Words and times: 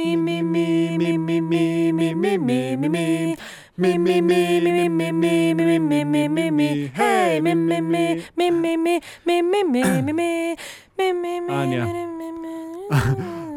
mi, 0.00 0.16
mi, 0.16 0.42
mi, 0.42 1.18
mi, 1.18 1.18
mi, 1.18 1.40
mi, 1.40 1.92
mi, 1.92 2.14
mi, 2.14 2.38
mi, 2.38 2.76
mi, 2.76 2.88
mi. 2.88 3.36
Mi, 3.76 3.98
mi, 3.98 4.20
mi, 4.22 4.60
mi, 4.60 4.88
mi, 4.88 5.12
mi, 5.12 5.12
mi, 5.12 5.78
mi, 5.78 5.78
mi, 5.78 6.04
mi, 6.04 6.28
mi, 6.28 6.50
mi. 6.50 6.90
Hej, 6.94 7.40
mi, 7.40 7.54
mi, 7.54 7.80
mi, 7.80 8.22
mi, 8.36 8.50
mi, 8.50 8.76
mi, 8.76 9.00
mi, 9.26 9.42
mi, 9.42 9.62
mi, 9.62 10.02
mi, 10.02 10.12
mi. 10.12 10.56
Mi, 10.98 11.12
mi, 11.12 11.40
mi, 11.40 11.54
Anja. 11.54 11.84
mi, 11.84 12.06
mi, 12.06 12.32
mi. 12.32 12.54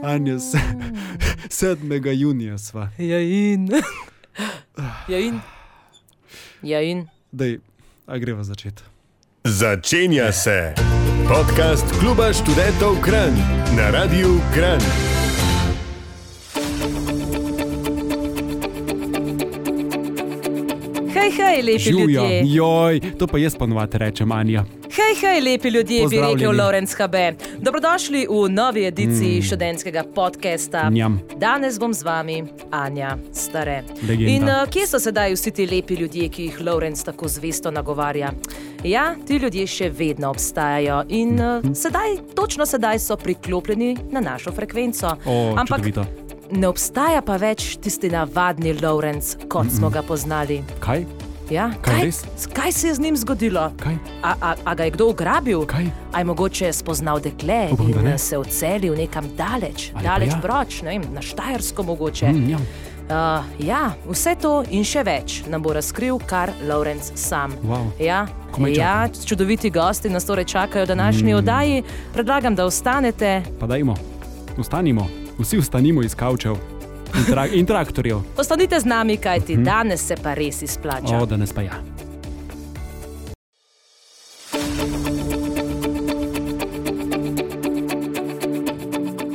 Anja, 0.03 0.39
se, 0.39 0.59
7. 1.49 2.13
junija 2.13 2.57
sva. 2.57 2.89
Ja, 2.97 3.19
in. 3.19 3.69
Ja, 5.07 5.17
in. 5.19 5.39
Ja, 6.61 6.81
in. 6.81 7.07
Dej, 7.31 7.59
a 8.07 8.17
greva 8.17 8.43
začeti. 8.43 8.83
Začenja 9.43 10.31
se 10.31 10.73
podcast 11.27 11.85
Kluba 11.99 12.33
študentov 12.33 13.01
Kran 13.01 13.35
na 13.75 13.89
Radiu 13.89 14.39
Kran. 14.53 15.12
Hej, 21.53 21.61
lepi 21.61 21.79
Živjo, 21.79 21.99
ljudje. 21.99 22.41
joj, 22.45 22.99
to 23.19 23.27
pa 23.27 23.37
jaz 23.37 23.55
ponovadi 23.55 23.97
rečem, 23.97 24.31
Anja. 24.31 24.63
Hej, 24.83 25.15
hej, 25.21 25.41
lepi 25.41 25.69
ljudje, 25.69 26.07
bi 26.07 26.17
rekel. 26.17 26.57
Lorenz 26.57 26.95
HB. 26.95 27.15
Dobrodošli 27.57 28.27
v 28.29 28.49
novi 28.49 28.85
ediciji 28.85 29.39
mm. 29.39 29.41
študentskega 29.41 30.03
podcasta. 30.15 30.89
Njam. 30.89 31.21
Danes 31.37 31.79
bom 31.79 31.93
z 31.93 32.03
vami, 32.03 32.43
Anja, 32.71 33.17
stare. 33.33 33.83
Legenda. 34.07 34.31
In 34.31 34.43
uh, 34.43 34.69
kje 34.69 34.87
so 34.87 34.99
sedaj 34.99 35.33
vsi 35.33 35.51
ti 35.51 35.67
lepi 35.67 35.93
ljudje, 35.93 36.29
ki 36.29 36.43
jih 36.43 36.61
Lorenz 36.61 37.03
tako 37.03 37.27
zvesto 37.27 37.71
nagovarja? 37.71 38.31
Ja, 38.83 39.15
ti 39.27 39.37
ljudje 39.37 39.67
še 39.67 39.89
vedno 39.89 40.29
obstajajo 40.29 41.03
in 41.09 41.37
uh, 41.39 41.75
sedaj, 41.75 42.17
točno 42.35 42.65
sedaj 42.65 42.99
so 42.99 43.17
priklopljeni 43.17 43.97
na 44.11 44.21
našo 44.21 44.51
frekvenco. 44.51 45.17
O, 45.25 45.53
Ampak 45.57 45.85
čudovito. 45.85 46.05
ne 46.51 46.67
obstaja 46.67 47.21
pa 47.21 47.37
več 47.37 47.77
tisti 47.77 48.09
navadni 48.09 48.73
Lorenz, 48.81 49.35
kot 49.47 49.69
smo 49.69 49.89
ga 49.89 50.01
poznali. 50.01 50.63
Kaj? 50.79 51.05
Ja? 51.49 51.71
Kaj 51.81 51.99
kaj, 51.99 52.11
kaj 52.53 52.71
se 52.71 52.87
je 52.87 52.93
z 52.93 52.99
njim 52.99 53.17
zgodilo? 53.17 53.71
Kaj? 53.79 53.95
A, 54.23 54.33
a, 54.41 54.55
a 54.65 54.75
ga 54.75 54.83
je 54.83 54.91
kdo 54.91 55.07
ugrabil? 55.09 55.65
Kaj? 55.65 55.85
A 56.11 56.19
je 56.19 56.25
mogoče 56.25 56.73
spoznal 56.73 57.19
dekle 57.19 57.67
Upam, 57.71 57.89
in 57.89 58.03
ne. 58.03 58.13
eh, 58.13 58.17
se 58.17 58.37
odselil 58.37 58.95
nekam 58.95 59.27
daleč, 59.37 59.91
Ali 59.95 60.03
daleč 60.03 60.29
ja. 60.29 60.39
proč, 60.41 60.81
ne 60.81 60.89
vem, 60.89 61.03
na 61.13 61.21
Štajersko 61.21 61.83
mogoče. 61.83 62.31
Mm, 62.31 62.49
jam. 62.49 62.65
Uh, 63.03 63.65
ja, 63.67 63.91
vse 64.07 64.35
to 64.39 64.63
in 64.71 64.83
še 64.87 65.03
več 65.03 65.41
nam 65.51 65.61
bo 65.61 65.73
razkril 65.75 66.21
kar 66.25 66.53
Lorenz 66.63 67.11
sam. 67.15 67.51
Wow. 67.67 67.91
Ja, 67.99 68.27
ja, 68.71 69.09
čudoviti 69.25 69.69
gosti 69.69 70.09
nas 70.09 70.25
torej 70.25 70.45
čakajo 70.45 70.85
v 70.85 70.87
današnji 70.87 71.33
mm. 71.33 71.37
oddaji. 71.37 71.83
Predlagam, 72.13 72.55
da 72.55 72.65
ostanete. 72.65 73.41
Pa 73.59 73.67
dajmo, 73.67 73.95
ustanimo, 74.57 75.07
vsi 75.39 75.57
ustanimo 75.57 76.03
iz 76.03 76.15
kavčev 76.15 76.55
in, 77.17 77.25
tra 77.25 77.47
in 77.47 77.65
traktorjev. 77.65 78.21
Ostanite 78.37 78.79
z 78.79 78.85
nami, 78.85 79.17
kajti 79.17 79.57
mm. 79.57 79.63
danes 79.63 80.07
se 80.07 80.15
pa 80.23 80.33
res 80.33 80.61
izplača. 80.61 81.17
O, 81.17 81.25
danes 81.25 81.53
pa 81.53 81.61
ja. 81.61 81.81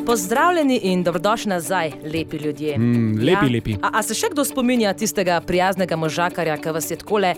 Pozdravljeni 0.09 0.81
in 0.83 1.03
dobrodošli 1.05 1.51
nazaj, 1.51 1.93
lepi 2.13 2.37
ljudje. 2.37 2.79
Mm, 2.79 3.19
lepi, 3.23 3.49
lepi. 3.53 3.75
A, 3.83 3.91
a 3.99 4.03
se 4.03 4.17
še 4.17 4.31
kdo 4.33 4.45
spominja 4.45 4.95
tistega 4.97 5.37
prijaznega 5.45 5.97
možakarja, 6.01 6.57
ki 6.57 6.73
vas 6.73 6.89
je 6.91 6.97
takole 6.97 7.35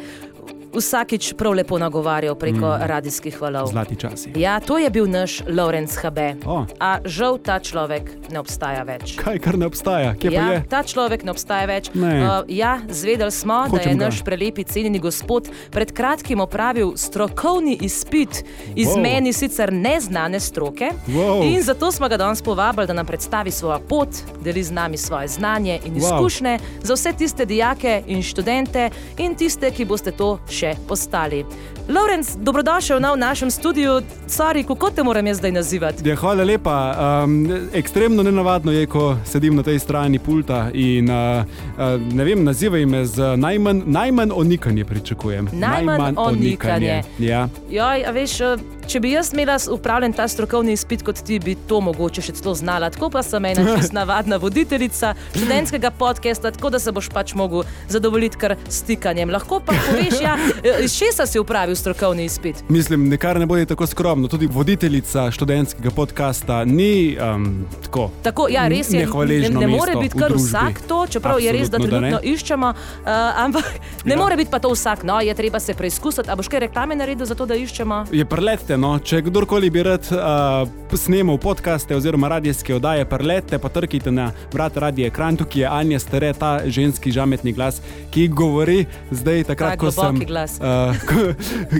vsakič 0.72 1.32
prav 1.32 1.52
lepo 1.52 1.78
nagovarjal 1.78 2.34
preko 2.34 2.66
mm. 2.68 2.82
radijskih 2.82 3.42
valov? 3.42 3.66
Zlati 3.66 3.96
časi. 3.96 4.32
Ja, 4.36 4.60
to 4.60 4.78
je 4.78 4.90
bil 4.90 5.06
naš 5.06 5.42
Lorenz 5.48 5.96
HB. 5.96 6.18
O. 6.46 6.66
A 6.78 6.98
žal 7.04 7.38
ta 7.38 7.58
človek 7.58 8.10
ne 8.30 8.38
obstaja 8.38 8.82
več. 8.82 9.16
Kaj, 9.16 9.38
kar 9.38 9.58
ne 9.58 9.66
obstaja, 9.66 10.14
kje 10.14 10.30
Ja, 10.30 10.46
je? 10.48 10.62
ta 10.64 10.82
človek 10.82 11.24
ne 11.24 11.30
obstaja 11.30 11.66
več. 11.66 11.90
Ne. 11.92 12.12
Uh, 12.20 12.28
ja, 12.48 12.78
zvedeli 12.86 13.30
smo, 13.30 13.66
da 13.66 13.76
je 13.76 13.82
Hočem 13.82 13.98
ga. 13.98 14.04
naš 14.04 14.22
prelepi 14.22 14.64
cenjeni 14.64 14.98
gospod 14.98 15.48
pred 15.70 15.90
kratkim 15.90 16.40
opravil 16.40 16.92
strokovni 16.96 17.78
izpit 17.80 18.44
iz 18.74 18.88
Wow. 18.88 19.02
meni 19.02 19.32
sicer 19.32 19.72
neznane 19.72 20.40
stroke. 20.40 20.90
Wow. 21.06 21.42
In 21.44 21.62
zato 21.62 21.90
smo 21.90 22.08
ga 22.08 22.16
danes 22.16 22.42
povabili, 22.42 22.86
da 22.86 22.92
nam 22.92 23.06
predstavi 23.06 23.50
svojo 23.50 23.78
pot, 23.80 24.08
deli 24.40 24.62
z 24.62 24.70
nami 24.70 24.96
svoje 24.96 25.28
znanje 25.28 25.80
in 25.84 25.94
Wow. 25.94 25.98
izkušnje 25.98 26.54
za 26.82 26.94
vse 26.94 27.12
tiste 27.12 27.44
dijake 27.44 28.02
in 28.06 28.22
študente 28.22 28.90
in 29.16 29.34
tiste, 29.34 29.70
ki 29.70 29.84
boste 29.84 30.10
to 30.12 30.38
še 30.48 30.59
še 30.60 30.74
postali. 30.88 31.44
Lorenz, 31.90 32.36
dobrodošel 32.36 33.00
na 33.00 33.16
našem 33.16 33.50
studiu. 33.50 34.00
Sorry, 34.28 34.66
kako 34.66 34.90
te 34.90 35.02
moram 35.02 35.26
jaz 35.26 35.36
zdaj 35.36 35.52
nazivati? 35.52 36.08
Ja, 36.08 36.16
hvala 36.16 36.44
lepa. 36.44 36.96
Um, 37.24 37.48
ekstremno 37.74 38.22
nenavadno 38.22 38.72
je, 38.72 38.86
ko 38.86 39.16
sedim 39.26 39.56
na 39.56 39.62
tej 39.62 39.78
strani 39.78 40.18
pulta 40.18 40.70
in 40.74 41.10
uh, 41.10 41.42
uh, 41.42 42.14
ne 42.14 42.24
vem, 42.24 42.44
nazivaj 42.44 42.86
me 42.86 43.04
z 43.06 43.36
najmanj, 43.36 43.82
najmanj 43.86 44.30
onikanje 44.34 44.84
pričakujem. 44.84 45.48
Najmanj 45.52 46.14
onikanje. 46.16 47.02
Ja. 47.18 47.48
Joj, 47.70 48.04
a 48.06 48.10
veš, 48.10 48.40
eh, 48.40 48.62
če 48.86 49.00
bi 49.00 49.10
jaz 49.10 49.32
imela 49.32 49.58
upravljen 49.70 50.12
ta 50.12 50.28
strokovni 50.28 50.72
izpit 50.72 51.02
kot 51.02 51.18
ti, 51.26 51.38
bi 51.38 51.56
to 51.68 51.80
mogoče 51.80 52.22
še 52.22 52.36
celo 52.38 52.54
znala. 52.54 52.90
Tako 52.90 53.10
pa 53.10 53.22
sem 53.22 53.44
ena 53.44 53.66
čisto 53.76 53.94
navadna 53.98 54.36
voditeljica 54.36 55.14
študentskega 55.34 55.90
podcasta, 55.90 56.50
tako 56.50 56.70
da 56.70 56.78
se 56.78 56.92
boš 56.92 57.10
pač 57.10 57.34
mogel 57.34 57.66
zadovoljiti 57.88 58.38
kar 58.38 58.56
s 58.68 58.84
stikanjem. 58.84 59.30
Lahko 59.30 59.60
pa 59.66 59.74
poveš, 59.90 60.20
ja, 60.22 60.38
iz 60.86 60.94
česa 60.98 61.26
si 61.26 61.38
upravil 61.38 61.79
strokovni 61.80 62.24
izpit. 62.24 62.64
Mislim, 62.68 63.08
nekar 63.08 63.38
ne 63.40 63.46
bodi 63.46 63.66
tako 63.66 63.86
skromno. 63.86 64.28
Tudi 64.28 64.46
voditeljica 64.46 65.30
študentskega 65.30 65.90
podcasta 65.90 66.64
ni 66.64 67.16
um, 67.34 67.66
tako. 67.82 68.10
Tako, 68.22 68.48
ja, 68.50 68.68
res 68.68 68.92
je. 68.92 69.06
Ne, 69.06 69.48
ne 69.48 69.66
more 69.66 69.96
biti 70.00 70.18
kar 70.18 70.32
vsak 70.36 70.82
to, 70.88 71.06
čeprav 71.06 71.40
je 71.40 71.52
res, 71.52 71.70
da 71.70 71.76
Absolutno, 71.76 72.00
da 72.00 72.06
trenutno 72.06 72.20
ne. 72.30 72.34
iščemo, 72.34 72.68
uh, 72.68 73.08
ampak 73.36 73.64
ne 74.04 74.14
Ja. 74.14 74.18
more 74.18 74.36
biti 74.36 74.50
pa 74.50 74.58
to 74.58 74.70
vsak. 74.70 75.02
No, 75.02 75.20
je 75.20 75.34
treba 75.34 75.60
se 75.60 75.74
preizkusiti. 75.74 76.30
A 76.30 76.36
boš 76.36 76.48
kaj 76.48 76.60
reklame 76.60 76.96
naredil 76.96 77.26
za 77.26 77.34
to, 77.34 77.46
da 77.46 77.54
iščemo? 77.54 78.04
Je 78.12 78.24
prelete, 78.24 78.76
no, 78.76 78.98
če 78.98 79.22
kdorkoli 79.22 79.70
bi 79.70 79.82
rad 79.82 80.06
uh, 80.12 80.68
snemal 80.96 81.38
podkaste 81.38 81.96
oziroma 81.96 82.28
radijske 82.28 82.74
oddaje, 82.74 83.04
prelete, 83.04 83.58
pa 83.58 83.68
trkite 83.68 84.10
na 84.10 84.30
vrat 84.52 84.76
radio 84.76 85.06
ekran, 85.06 85.36
tukaj 85.36 85.60
je 85.62 85.66
Anja 85.68 85.98
Stare, 85.98 86.32
ta 86.32 86.60
ženski 86.66 87.12
žametni 87.12 87.52
glas, 87.52 87.80
ki 88.10 88.28
govori 88.28 88.86
zdaj, 89.10 89.44
takrat, 89.44 89.70
Ta 89.70 89.76
ko 89.76 89.90
sem. 89.90 90.18
glas. 90.26 90.58
Uh, 90.60 90.96
ko, 91.08 91.14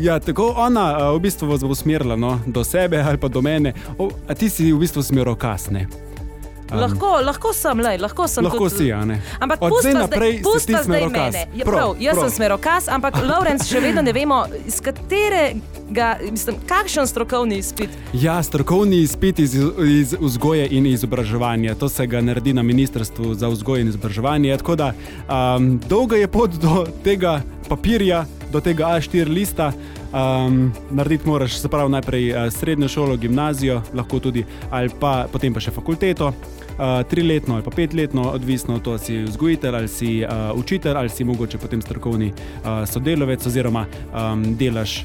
ja, 0.00 0.18
tako 0.20 0.54
ona 0.56 1.10
uh, 1.10 1.16
v 1.16 1.20
bistvu 1.20 1.48
vas 1.48 1.60
bo 1.60 1.68
usmerila 1.72 2.16
no, 2.16 2.40
do 2.46 2.64
sebe 2.64 3.00
ali 3.02 3.18
pa 3.18 3.28
do 3.28 3.42
mene, 3.42 3.72
o, 3.98 4.10
a 4.28 4.34
ti 4.34 4.48
si 4.48 4.72
v 4.72 4.78
bistvu 4.78 5.02
smeral 5.02 5.36
kasne. 5.36 5.86
Um, 6.72 6.78
lahko, 6.78 7.20
lahko 7.20 7.52
sem, 7.52 7.78
lej, 7.78 7.98
lahko 7.98 8.28
sem. 8.28 8.44
Lahko 8.44 8.58
tudi- 8.60 8.76
si, 8.78 8.92
a 8.92 9.04
ne? 9.04 9.22
Ampak 9.38 9.58
zdaj 9.80 9.94
naprej 9.94 10.32
si 10.32 10.42
pusta 10.42 10.58
ti 10.60 10.72
zdaj 10.72 10.84
smerokaz. 10.84 11.34
mene. 11.34 11.46
Ja, 11.54 11.64
Prav, 11.64 11.74
prav, 11.74 11.96
jaz 12.00 12.14
prav. 12.14 12.22
sem 12.22 12.36
smerokaz, 12.36 12.88
ampak 12.88 13.14
Lorenz 13.28 13.66
še 13.66 13.80
vedno 13.80 14.02
ne 14.02 14.12
vemo, 14.12 14.38
iz 14.64 14.80
katerega, 14.80 16.08
mislim, 16.22 16.56
kakšen 16.66 17.06
strokovni 17.06 17.58
izpit. 17.58 17.90
Ja, 18.12 18.42
strokovni 18.42 18.96
izpit 18.98 19.38
iz, 19.38 19.54
iz 19.90 20.14
vzgoje 20.14 20.68
in 20.70 20.86
izobraževanja. 20.86 21.74
To 21.74 21.88
se 21.88 22.06
ga 22.06 22.20
naredi 22.20 22.52
na 22.52 22.62
Ministrstvu 22.62 23.34
za 23.34 23.48
vzgojo 23.48 23.80
in 23.80 23.88
izobraževanje. 23.88 24.56
Tako 24.56 24.76
da 24.76 24.92
um, 25.26 25.80
dolga 25.80 26.16
je 26.16 26.28
pot 26.28 26.50
do 26.52 26.86
tega 27.04 27.40
papirja, 27.68 28.22
do 28.52 28.60
tega 28.60 28.84
A4 28.88 29.28
lista. 29.28 29.72
Um, 30.10 30.72
narediti 30.90 31.28
moraš, 31.28 31.62
pravi, 31.70 31.90
najprej 31.90 32.32
uh, 32.32 32.52
srednjo 32.52 32.88
šolo, 32.88 33.16
gimnazijo, 33.16 33.82
lahko 33.94 34.18
tudi, 34.18 34.44
ali 34.70 34.90
pa 35.00 35.26
potem 35.32 35.54
pa 35.54 35.60
še 35.60 35.70
fakulteto. 35.70 36.32
Uh, 36.80 37.02
triletno 37.10 37.54
ali 37.54 37.62
pa 37.62 37.70
petletno, 37.70 38.30
odvisno 38.30 38.74
od 38.74 38.82
tega, 38.82 38.98
si 38.98 39.18
vzgojitelj 39.22 39.76
ali 39.76 39.88
si 39.88 40.10
uh, 40.24 40.50
učitelj 40.56 40.96
ali 40.96 41.08
si 41.08 41.24
mogoče 41.24 41.58
potem 41.58 41.82
strokovni 41.82 42.32
uh, 42.32 42.88
sodelavec 42.88 43.46
oziroma 43.46 43.84
um, 43.86 44.56
delaš 44.56 45.04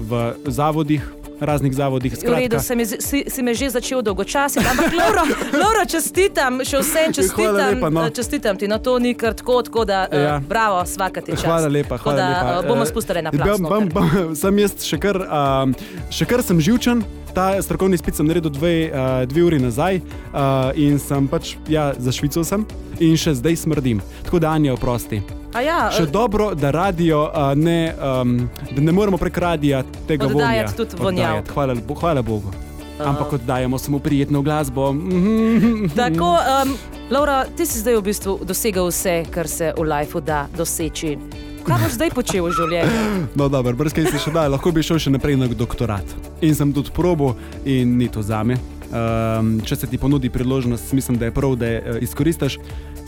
v 0.00 0.34
zavodih, 0.46 1.02
raznih 1.38 1.72
zavodih. 1.72 2.12
V 2.14 2.24
redu, 2.30 2.58
se 2.58 2.74
mi, 2.74 2.84
z- 2.84 2.96
si, 2.98 3.24
si 3.26 3.42
me 3.42 3.52
že 3.52 3.70
začel 3.70 4.00
dolgočasiti, 4.00 4.64
ampak 4.64 4.92
Laura, 4.92 5.24
Laura 5.62 5.84
čestitam, 5.84 6.60
še 6.60 6.78
vsem 6.78 7.12
čestitam, 7.12 7.54
lepa, 7.74 7.90
no. 7.90 8.02
eh, 8.02 8.10
čestitam 8.10 8.56
ti, 8.56 8.66
no 8.66 8.78
to 8.78 8.98
ni 8.98 9.14
kar 9.14 9.34
tako, 9.34 9.62
tako 9.62 9.84
da 9.84 10.06
ja. 10.06 10.18
Ja. 10.18 10.34
uh, 10.34 10.42
bravo, 10.42 10.84
svaka 10.84 11.20
ti 11.20 11.32
čas. 11.32 11.42
Hvala 11.42 11.68
lepa, 11.68 11.96
hvala 11.98 12.16
da, 12.16 12.28
lepa. 12.28 12.52
eh, 12.54 12.68
bomo 12.68 12.82
Eh, 12.82 12.86
spustili 12.86 13.20
na 13.20 13.30
bam- 13.30 13.40
plasno. 13.40 13.68
bam- 13.68 13.88
bam- 13.88 14.34
Sem 14.34 14.58
jaz 14.58 14.72
še 14.80 14.98
kar, 14.98 15.16
um, 15.18 15.74
še 16.10 16.24
kar 16.24 16.42
sem 16.42 16.58
živčen. 16.58 17.04
Ta 17.36 17.62
strokovni 17.62 17.98
spit 18.00 18.16
sem 18.16 18.24
naredil 18.24 18.48
dve, 18.50 18.88
uh, 18.88 19.22
dve 19.28 19.42
uri 19.44 19.58
nazaj 19.60 19.98
uh, 20.00 20.72
in 20.72 20.96
sem 20.96 21.28
pač, 21.28 21.52
ja, 21.68 21.90
za 21.92 22.12
Švico 22.12 22.40
sem 22.48 22.64
in 22.96 23.12
še 23.20 23.34
zdaj 23.36 23.58
smrdim. 23.60 24.00
Tako 24.24 24.40
da 24.40 24.54
Anja 24.56 24.72
oprosti. 24.72 25.20
A 25.52 25.60
ja, 25.60 25.76
Še 25.92 26.06
eh, 26.06 26.12
dobro, 26.12 26.54
da, 26.56 26.70
radio, 26.72 27.26
uh, 27.28 27.52
ne, 27.52 27.92
um, 28.00 28.38
da 28.72 28.86
ne 28.88 28.94
moremo 28.96 29.20
prek 29.20 29.36
radia 29.44 29.82
tega 30.08 30.30
vonja 30.32 30.64
oddajati. 30.64 31.52
Hvala, 31.52 31.76
hvala 32.00 32.24
Bogu. 32.24 32.52
Ampak 32.96 33.36
oddajamo 33.36 33.78
samo 33.78 34.00
prijetno 34.00 34.40
glasbo. 34.40 34.94
Tako, 36.00 36.30
um, 36.40 36.72
Laura, 37.12 37.42
ti 37.56 37.68
si 37.68 37.84
zdaj 37.84 38.00
v 38.00 38.06
bistvu 38.08 38.38
dosegel 38.48 38.88
vse, 38.88 39.18
kar 39.28 39.48
se 39.48 39.74
v 39.76 39.84
lifeu 39.84 40.24
da 40.24 40.46
doseči. 40.56 41.18
Kaj 41.66 41.82
boš 41.82 41.94
zdaj 41.98 42.10
počel 42.14 42.44
v 42.46 42.52
življenju? 42.54 42.98
No, 43.38 43.48
dobro, 43.50 43.74
brez 43.74 43.94
kaj 43.94 44.06
se 44.12 44.20
še 44.22 44.30
da, 44.30 44.44
lahko 44.46 44.70
bi 44.70 44.84
šel 44.86 45.00
še 45.02 45.10
naprej 45.10 45.34
na 45.40 45.48
doktorat. 45.50 46.14
In 46.46 46.54
sem 46.54 46.70
tudi 46.70 46.92
probo, 46.94 47.32
in 47.66 47.96
ni 47.98 48.06
to 48.06 48.22
zame. 48.22 48.54
Um, 48.86 49.56
če 49.66 49.80
se 49.80 49.88
ti 49.90 49.98
ponudi 49.98 50.30
priložnost, 50.30 50.94
mislim, 50.94 51.18
da 51.18 51.26
je 51.26 51.34
prav, 51.34 51.56
da 51.58 51.72
jo 51.74 51.96
izkoristiš. 52.06 52.60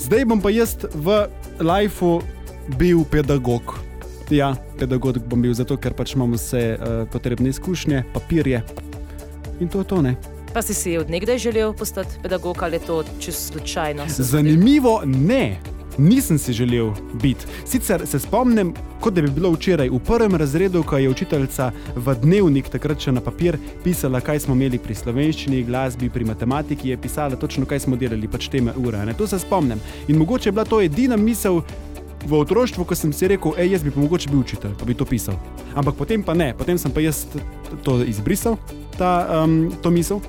Zdaj 0.02 0.26
bom 0.26 0.42
pa 0.42 0.50
jaz 0.50 0.74
v 0.90 1.20
lifeu 1.62 2.18
bil 2.74 3.06
pedagog. 3.06 3.78
Ja, 4.34 4.50
pedagog 4.82 5.22
bom 5.30 5.46
bil 5.46 5.54
zato, 5.54 5.78
ker 5.78 5.94
pač 5.94 6.18
imam 6.18 6.34
vse 6.34 6.64
uh, 6.74 7.00
potrebne 7.14 7.54
izkušnje, 7.54 8.08
papirje 8.10 8.64
in 9.62 9.70
to 9.70 9.86
je 9.86 9.88
to. 9.94 10.02
Ne. 10.02 10.16
Pa 10.50 10.62
si 10.62 10.74
si 10.74 10.98
odnegdaj 10.98 11.38
želel 11.38 11.72
postati 11.72 12.18
pedagog 12.22 12.62
ali 12.62 12.76
je 12.76 12.80
to 12.80 13.04
čisto 13.20 13.52
slučajno? 13.52 14.04
Zanimivo, 14.08 15.02
ne. 15.06 15.77
Nisem 15.98 16.38
si 16.38 16.52
želel 16.52 16.90
biti. 17.22 17.46
Sicer 17.66 18.06
se 18.06 18.18
spomnim, 18.18 18.74
kot 19.00 19.14
da 19.14 19.22
bi 19.22 19.30
bilo 19.30 19.50
včeraj 19.50 19.88
v 19.90 19.98
prvem 19.98 20.34
razredu, 20.34 20.82
ko 20.82 20.98
je 20.98 21.08
učiteljica 21.10 21.72
v 21.96 22.14
dnevnik, 22.22 22.68
takrat 22.68 23.00
še 23.02 23.12
na 23.12 23.20
papir, 23.20 23.58
pisala, 23.84 24.20
kaj 24.20 24.44
smo 24.46 24.54
imeli 24.54 24.78
pri 24.78 24.94
slovenščini, 24.94 25.64
glasbi, 25.66 26.10
pri 26.10 26.24
matematiki, 26.24 26.92
je 26.92 27.00
pisala 27.02 27.36
točno, 27.36 27.66
kaj 27.66 27.80
smo 27.80 27.96
delali, 27.96 28.30
pač 28.30 28.46
teme 28.48 28.72
ure. 28.78 29.02
Ne? 29.06 29.14
To 29.18 29.26
se 29.26 29.38
spomnim. 29.42 29.82
In 30.08 30.18
mogoče 30.18 30.48
je 30.48 30.52
bila 30.52 30.64
to 30.64 30.80
edina 30.80 31.16
misel 31.16 31.62
v 32.26 32.34
otroštvu, 32.38 32.84
ko 32.84 32.94
sem 32.94 33.12
si 33.12 33.28
rekel, 33.28 33.54
hej, 33.58 33.72
jaz 33.74 33.82
bi 33.82 33.90
pa 33.90 34.00
mogoče 34.00 34.30
bil 34.30 34.42
učitelj, 34.46 34.78
pa 34.78 34.86
bi 34.86 34.94
to 34.94 35.06
pisal. 35.06 35.34
Ampak 35.74 35.98
potem 35.98 36.22
pa 36.22 36.34
ne, 36.34 36.52
potem 36.54 36.78
sem 36.78 36.94
pa 36.94 37.02
jaz 37.02 37.26
to 37.84 38.02
izbrisal, 38.04 38.56
ta, 38.98 39.42
um, 39.44 39.72
to 39.82 39.90
misel. 39.90 40.20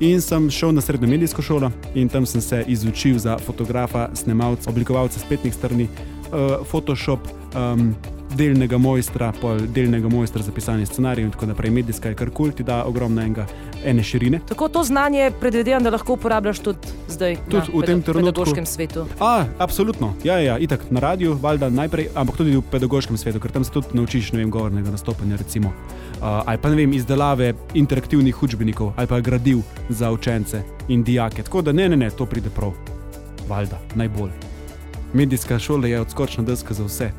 In 0.00 0.20
sem 0.20 0.50
šel 0.50 0.74
na 0.76 0.80
srednjo 0.80 1.08
medijsko 1.08 1.42
šolo 1.42 1.70
in 1.94 2.08
tam 2.08 2.26
sem 2.26 2.40
se 2.40 2.64
izučil 2.66 3.18
za 3.18 3.38
fotografa, 3.38 4.08
snemalca, 4.14 4.70
oblikovalca 4.70 5.20
spletnih 5.20 5.54
strani, 5.54 5.88
uh, 5.88 6.66
Photoshop, 6.68 7.20
um, 7.54 7.94
delnega 8.36 8.78
mojstra, 8.78 9.32
pol 9.40 9.60
delnega 9.72 10.08
mojstra 10.08 10.42
za 10.42 10.52
pisanje 10.52 10.86
scenarijev 10.86 11.26
in 11.26 11.32
tako 11.32 11.46
naprej. 11.46 11.70
Medijska 11.70 12.08
je 12.08 12.14
kar 12.14 12.30
kul, 12.30 12.50
ti 12.52 12.62
da 12.62 12.84
ogromno 12.84 13.22
enega, 13.22 13.46
ene 13.84 14.02
širine. 14.02 14.40
Tako 14.48 14.68
to 14.68 14.84
znanje 14.84 15.30
predvidevam, 15.40 15.82
da 15.82 15.90
lahko 15.90 16.12
uporabljaš 16.12 16.58
tudi 16.58 16.78
zdaj 17.08 17.36
Tudi 17.50 17.56
na 17.56 17.80
v 17.80 17.86
tem 17.86 18.02
trenutku. 18.02 18.32
pedagoškem 18.32 18.66
svetu. 18.66 19.06
A, 19.20 19.44
absolutno, 19.58 20.14
ja, 20.24 20.38
ja, 20.40 20.58
itak 20.58 20.90
na 20.90 21.00
radiju, 21.00 21.38
valjda 21.42 21.70
najprej, 21.70 22.08
ampak 22.14 22.36
tudi 22.36 22.56
v 22.56 22.62
pedagoškem 22.70 23.16
svetu, 23.16 23.40
ker 23.40 23.52
tam 23.52 23.64
se 23.64 23.70
tudi 23.70 23.86
naučiš, 23.92 24.32
ne 24.32 24.38
vem, 24.44 24.50
govornega 24.50 24.90
nastopanja, 24.90 25.36
recimo, 25.36 25.72
ali 26.20 26.58
pa 26.62 26.68
ne 26.68 26.76
vem, 26.76 26.92
izdelave 26.92 27.54
interaktivnih 27.74 28.42
učbenikov 28.42 28.92
ali 28.96 29.06
pa 29.06 29.20
gradiv 29.20 29.58
za 29.88 30.10
učence 30.10 30.62
in 30.88 31.04
dijake. 31.04 31.42
Tako 31.42 31.62
da 31.62 31.72
ne, 31.72 31.88
ne, 31.88 31.96
ne, 31.96 32.10
to 32.10 32.26
pride 32.26 32.50
prav, 32.50 32.72
valjda, 33.48 33.78
najbolj. 33.94 34.30
Medijska 35.12 35.58
šola 35.58 35.86
je 35.86 36.00
odskočna 36.00 36.44
deska 36.44 36.74
za 36.74 36.84
vse. 36.84 37.10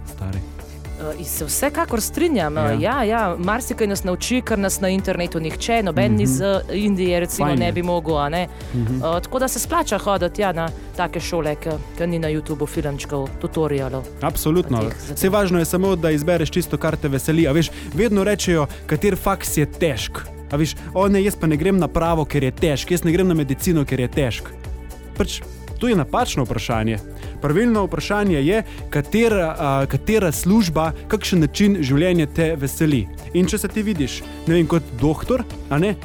Uh, 0.97 1.25
se 1.25 1.45
vsekakor 1.45 2.01
strinjam. 2.01 2.55
Ja. 2.55 2.71
Ja. 2.71 2.77
Ja, 2.79 3.03
ja, 3.03 3.35
marsikaj 3.39 3.87
nas 3.87 4.03
nauči, 4.03 4.41
kar 4.41 4.59
nas 4.59 4.79
na 4.81 4.89
internetu 4.89 5.39
nihče, 5.39 5.83
noben 5.83 6.11
mm 6.11 6.17
-hmm. 6.17 6.23
iz 6.23 6.41
uh, 6.41 6.75
Indije 6.83 7.19
recimo, 7.19 7.47
Fajn 7.47 7.61
je. 7.61 7.65
ne 7.65 7.71
bi 7.71 7.83
mogel. 7.83 8.29
Ne? 8.29 8.47
Mm 8.73 8.85
-hmm. 8.85 9.15
uh, 9.15 9.21
tako 9.21 9.39
da 9.39 9.47
se 9.47 9.59
splača 9.59 9.97
hoditi 9.97 10.41
ja, 10.41 10.51
na 10.51 10.69
take 10.95 11.19
šole, 11.19 11.55
ki 11.55 12.07
ni 12.07 12.19
na 12.19 12.27
YouTubu 12.27 12.67
filmčkov, 12.67 13.29
tutorialov. 13.41 14.03
Absolutno. 14.21 14.81
Vse 15.15 15.29
važno 15.29 15.59
je 15.59 15.65
samo, 15.65 15.95
da 15.95 16.11
izbereš 16.11 16.49
tisto, 16.49 16.77
kar 16.77 16.95
te 16.95 17.07
veseli. 17.07 17.47
A 17.47 17.51
veš, 17.51 17.71
vedno 17.93 18.23
rečejo, 18.23 18.67
kater 18.85 19.15
faks 19.15 19.57
je 19.57 19.65
težk. 19.65 20.19
A 20.51 20.55
veš, 20.55 20.75
o 20.93 21.07
ne, 21.07 21.23
jaz 21.23 21.35
pa 21.35 21.47
ne 21.47 21.57
grem 21.57 21.77
na 21.77 21.87
pravo, 21.87 22.25
ker 22.25 22.43
je 22.43 22.51
težk, 22.51 22.91
jaz 22.91 23.03
ne 23.03 23.11
grem 23.11 23.27
na 23.27 23.33
medicino, 23.33 23.85
ker 23.85 23.99
je 23.99 24.07
težk. 24.07 24.49
Pač, 25.17 25.41
to 25.77 25.87
je 25.87 25.95
napačno 25.95 26.43
vprašanje. 26.43 26.97
Pravilno 27.41 27.85
vprašanje 27.85 28.41
je, 28.41 28.63
katera, 28.89 29.47
a, 29.51 29.85
katera 29.85 30.31
služba, 30.31 30.91
kakšen 31.07 31.39
način 31.39 31.77
življenja 31.81 32.25
te 32.27 32.55
veseli. 32.55 33.07
In 33.33 33.45
če 33.45 33.57
se 33.57 33.67
ti 33.67 33.81
vidiš, 33.81 34.21
ne 34.47 34.55
vem, 34.55 34.67
kot 34.67 34.83
doktor, 34.99 35.43
a 35.69 35.77
ne, 35.77 35.95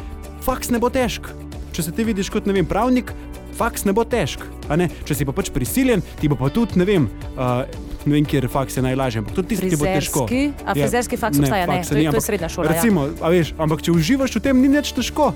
faks 0.41 0.71
ne 0.71 0.79
bo 0.79 0.91
težk. 0.91 1.29
Če 1.73 1.83
se 1.83 1.93
ti 1.93 2.05
vidiš 2.05 2.31
kot 2.31 2.47
ne 2.47 2.53
vem, 2.53 2.67
pravnik, 2.67 3.13
faks 3.57 3.85
ne 3.85 3.93
bo 3.93 4.05
težk. 4.05 4.45
ne. 4.73 4.89
Če 5.05 5.15
si 5.15 5.25
pa 5.25 5.33
pač 5.33 5.51
prisiljen, 5.51 6.03
ti 6.21 6.29
bo 6.29 6.37
pa 6.37 6.49
tudi 6.49 6.79
ne 6.79 6.85
vem. 6.85 7.09
Uh, 7.37 7.65
Ne 8.03 8.17
vem, 8.17 8.25
kjer 8.27 8.49
faks 8.51 8.75
je 8.77 8.83
najlažje, 8.83 9.21
ampak 9.23 9.31
tudi 9.31 9.55
tisti, 9.55 9.69
ki 9.71 9.77
bo 9.79 9.87
težko. 9.87 10.27
A 10.67 10.75
frizerski 10.75 11.15
faks 11.15 11.39
obstaja? 11.39 11.67
Ne, 11.67 11.77
faksa 11.79 11.95
to 11.95 12.01
je- 12.01 12.11
to 12.11 12.17
je 12.17 12.21
srednja 12.21 12.49
šola, 12.51 12.67
ja. 12.67 12.73
Recimo, 12.75 13.07
a 13.23 13.31
veš, 13.31 13.55
ampak 13.55 13.79
če 13.79 13.93
uživaš 13.93 14.35
v 14.35 14.41
tem, 14.43 14.59
ni 14.59 14.67
nič 14.67 14.91
težko. 14.91 15.31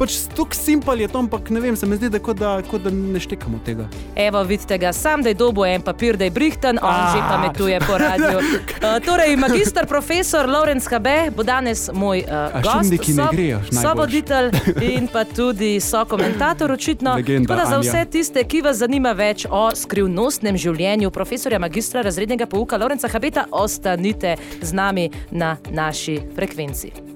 Pač 0.00 0.14
stuk 0.16 0.54
simpel 0.56 1.04
je 1.04 1.08
to, 1.12 1.20
ampak 1.20 1.50
ne 1.52 1.60
vem, 1.60 1.76
se 1.76 1.84
mi 1.86 1.96
zdi, 1.98 2.08
da, 2.08 2.16
kot 2.24 2.38
da, 2.40 2.54
kot 2.64 2.80
da 2.80 2.90
ne 2.90 3.20
štekamo 3.20 3.58
tega. 3.64 3.84
Evo, 4.16 4.40
vidite 4.48 4.78
ga, 4.80 4.94
sam 4.96 5.20
da 5.20 5.28
je 5.28 5.36
dobo 5.36 5.66
en 5.68 5.82
papir, 5.84 6.16
da 6.16 6.24
je 6.24 6.32
brihten, 6.32 6.78
on 6.80 6.94
A. 6.94 7.12
že 7.12 7.20
pametuje 7.20 7.80
po 7.84 7.98
radiju. 8.00 8.38
Uh, 8.38 8.96
torej, 9.06 9.36
magistr 9.36 9.84
profesor 9.86 10.48
Lorenz 10.48 10.88
Habe 10.88 11.28
bo 11.36 11.44
danes 11.44 11.90
moj 11.92 12.24
uh, 12.24 12.56
gost, 12.62 12.88
šundiki 12.88 13.12
ne 13.12 13.28
grejo 13.32 13.60
sovoditelj 13.68 14.50
in 14.80 15.08
pa 15.12 15.26
tudi 15.28 15.76
sokomentator 15.80 16.72
očitno. 16.72 17.14
Legenda, 17.20 17.52
Tako 17.52 17.60
da 17.60 17.70
za 17.70 17.78
vse 17.84 18.04
tiste, 18.10 18.48
ki 18.48 18.64
vas 18.64 18.80
zanima 18.80 19.12
več 19.12 19.44
o 19.50 19.68
skrivnostnem 19.76 20.56
življenju 20.56 21.12
profesorja 21.12 21.60
magistra 21.60 22.00
razrednega 22.08 22.48
pouka 22.48 22.80
Lorenza 22.80 23.12
Habeta, 23.12 23.50
ostanite 23.52 24.36
z 24.62 24.72
nami 24.72 25.10
na 25.30 25.58
naši 25.68 26.22
frekvenci. 26.36 27.09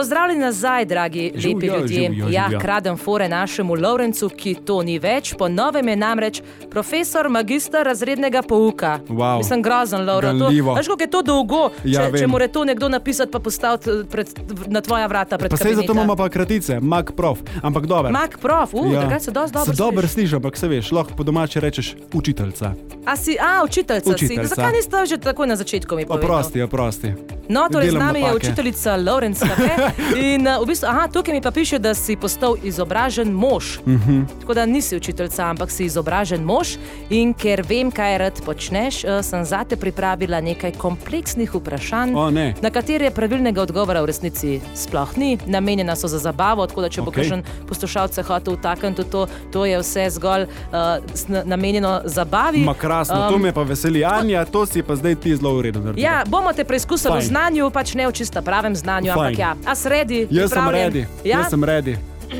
Pozdravljeni 0.00 0.40
nazaj, 0.40 0.84
dragi 0.84 1.32
Živjo, 1.34 1.56
lepi 1.56 1.66
ljudje. 1.68 2.00
živjo, 2.00 2.28
Ja, 2.28 2.44
živjo. 2.44 2.60
kradem 2.60 2.96
fore 2.96 3.28
našemu 3.28 3.74
Lovrencu, 3.74 4.28
ki 4.30 4.54
to 4.56 4.82
ni 4.82 4.98
več. 4.98 5.34
Po 5.34 5.48
novem 5.48 5.88
je 5.88 5.96
namreč 5.96 6.42
profesor 6.70 7.28
magistr 7.28 7.76
razrednega 7.84 8.42
pouka. 8.42 8.98
Wow. 9.08 9.38
Mislim, 9.38 9.62
grozen, 9.62 10.06
Ganljivo. 10.06 10.74
veš, 10.74 10.86
kako 10.86 11.02
je 11.02 11.10
to 11.10 11.22
dolgo, 11.22 11.70
Ja, 11.84 12.00
če, 12.00 12.06
če 12.08 12.20
vem. 12.20 12.30
mora 12.30 12.48
to 12.48 12.64
nekdo 12.64 12.88
napisati, 12.88 13.32
pa 13.32 13.38
postaviti 13.38 13.90
eh, 13.90 14.04
pred, 14.10 14.28
na 14.66 14.80
tvoja 14.80 15.06
vrata. 15.06 15.38
pred 15.38 15.50
Pa 15.50 15.56
se 15.56 15.74
zato 15.74 15.92
imamo 15.92 16.16
pa 16.16 16.28
kratice, 16.28 16.80
Mac 16.80 17.06
Prof, 17.12 17.38
ampak 17.62 17.86
dobro. 17.86 18.12
Mak 18.12 18.38
prof, 18.38 18.74
uh, 18.74 18.92
ja. 18.92 19.00
takrat 19.02 19.22
se 19.22 19.30
dosti 19.30 19.54
dobro 19.54 19.74
Se 19.74 19.78
dobro 19.78 20.08
slišiš, 20.08 20.32
ampak 20.32 20.56
se 20.56 20.68
veš, 20.68 20.92
lahko 20.92 21.12
po 21.14 21.22
domači 21.22 21.60
rečeš 21.60 21.94
učiteljica. 22.14 22.72
A 23.06 23.16
si, 23.16 23.36
a, 23.38 23.64
učiteljica, 23.64 24.08
si. 24.08 24.14
Učiteljica. 24.14 24.54
Zakaj 24.54 24.72
niste 24.72 25.06
že 25.06 25.16
takoj 25.18 25.46
na 25.46 25.56
začetku 25.56 25.96
mi 25.96 26.06
povedali? 26.06 26.24
Oprosti, 26.24 26.62
oprosti. 26.62 27.39
No, 27.50 27.66
torej 27.66 27.90
z 27.90 27.94
nami 27.96 28.18
je 28.18 28.24
napake. 28.24 28.36
učiteljica 28.38 28.96
Lorenz 28.96 29.40
Kafe. 29.40 29.74
In 30.28 30.46
uh, 30.46 30.62
v 30.62 30.66
bistvu, 30.66 30.86
aha, 30.86 31.08
tukaj 31.08 31.34
mi 31.34 31.40
pa 31.40 31.50
piše, 31.50 31.78
da 31.78 31.94
si 31.94 32.14
postal 32.16 32.54
izobražen 32.62 33.28
mož. 33.28 33.78
Uh 33.78 33.88
Mhm. 33.88 34.10
-huh. 34.12 34.40
Tako 34.40 34.54
da 34.54 34.66
nisi 34.66 34.96
učiteljica, 34.96 35.44
ampak 35.44 35.70
si 35.70 35.84
izobražen 35.84 36.42
mož. 36.42 36.68
In 37.10 37.34
ker 37.34 37.62
vem, 37.62 37.90
kaj 37.90 38.18
rad 38.18 38.40
počneš, 38.40 39.04
uh, 39.04 39.10
sem 39.20 39.44
zate 39.44 39.76
pripravila 39.76 40.40
nekaj 40.40 40.72
kompleksnih 40.72 41.50
vprašanj, 41.50 42.14
O, 42.14 42.30
ne. 42.30 42.54
na 42.62 42.70
katere 42.70 43.10
pravilnega 43.10 43.62
odgovora 43.62 44.02
v 44.02 44.06
resnici 44.06 44.60
sploh 44.74 45.16
ni. 45.16 45.38
Namenjena 45.46 45.96
so 45.96 46.08
za 46.08 46.18
zabavo, 46.20 46.66
tako 46.66 46.80
da 46.80 46.88
če 46.88 47.00
bo 47.00 47.08
Okej. 47.08 47.22
kakšen 47.22 47.42
poslušalec 47.68 48.14
se 48.14 48.22
hotel 48.22 48.54
vtakniti 48.54 49.02
v 49.02 49.06
to, 49.06 49.20
to 49.50 49.64
je 49.64 49.78
vse 49.78 50.10
zgolj 50.10 50.42
uh, 50.42 51.38
namenjeno 51.44 52.00
zabavi. 52.04 52.58
Ma 52.60 52.74
krasno, 52.74 53.28
to 53.28 53.38
me 53.38 53.52
pa 53.52 53.62
veseli, 53.62 54.04
Anja, 54.04 54.44
to 54.44 54.66
si 54.66 54.82
pa 54.82 54.96
zdaj 54.96 55.14
ti 55.14 55.36
zelo 55.36 55.54
uredno. 55.54 55.92
Ja, 55.96 56.22
bomo 56.26 56.52
te 56.52 56.64
preizkusili 56.64 57.12
Fajn. 57.12 57.32
Znanju, 57.40 57.70
pač 57.70 57.94
ne 57.94 58.08
v 58.08 58.12
čista 58.12 58.42
pravem 58.42 58.76
znanju, 58.76 59.12
Fajn. 59.12 59.18
ampak 59.18 59.38
ja, 59.38 59.56
a 59.64 59.74
sredi. 59.74 60.26
Jaz 60.30 60.52
sem 60.52 60.68
redi, 60.68 61.06
Ja? 61.24 61.38
jaz 61.40 61.50
sem 61.50 61.64
redi. 61.64 61.96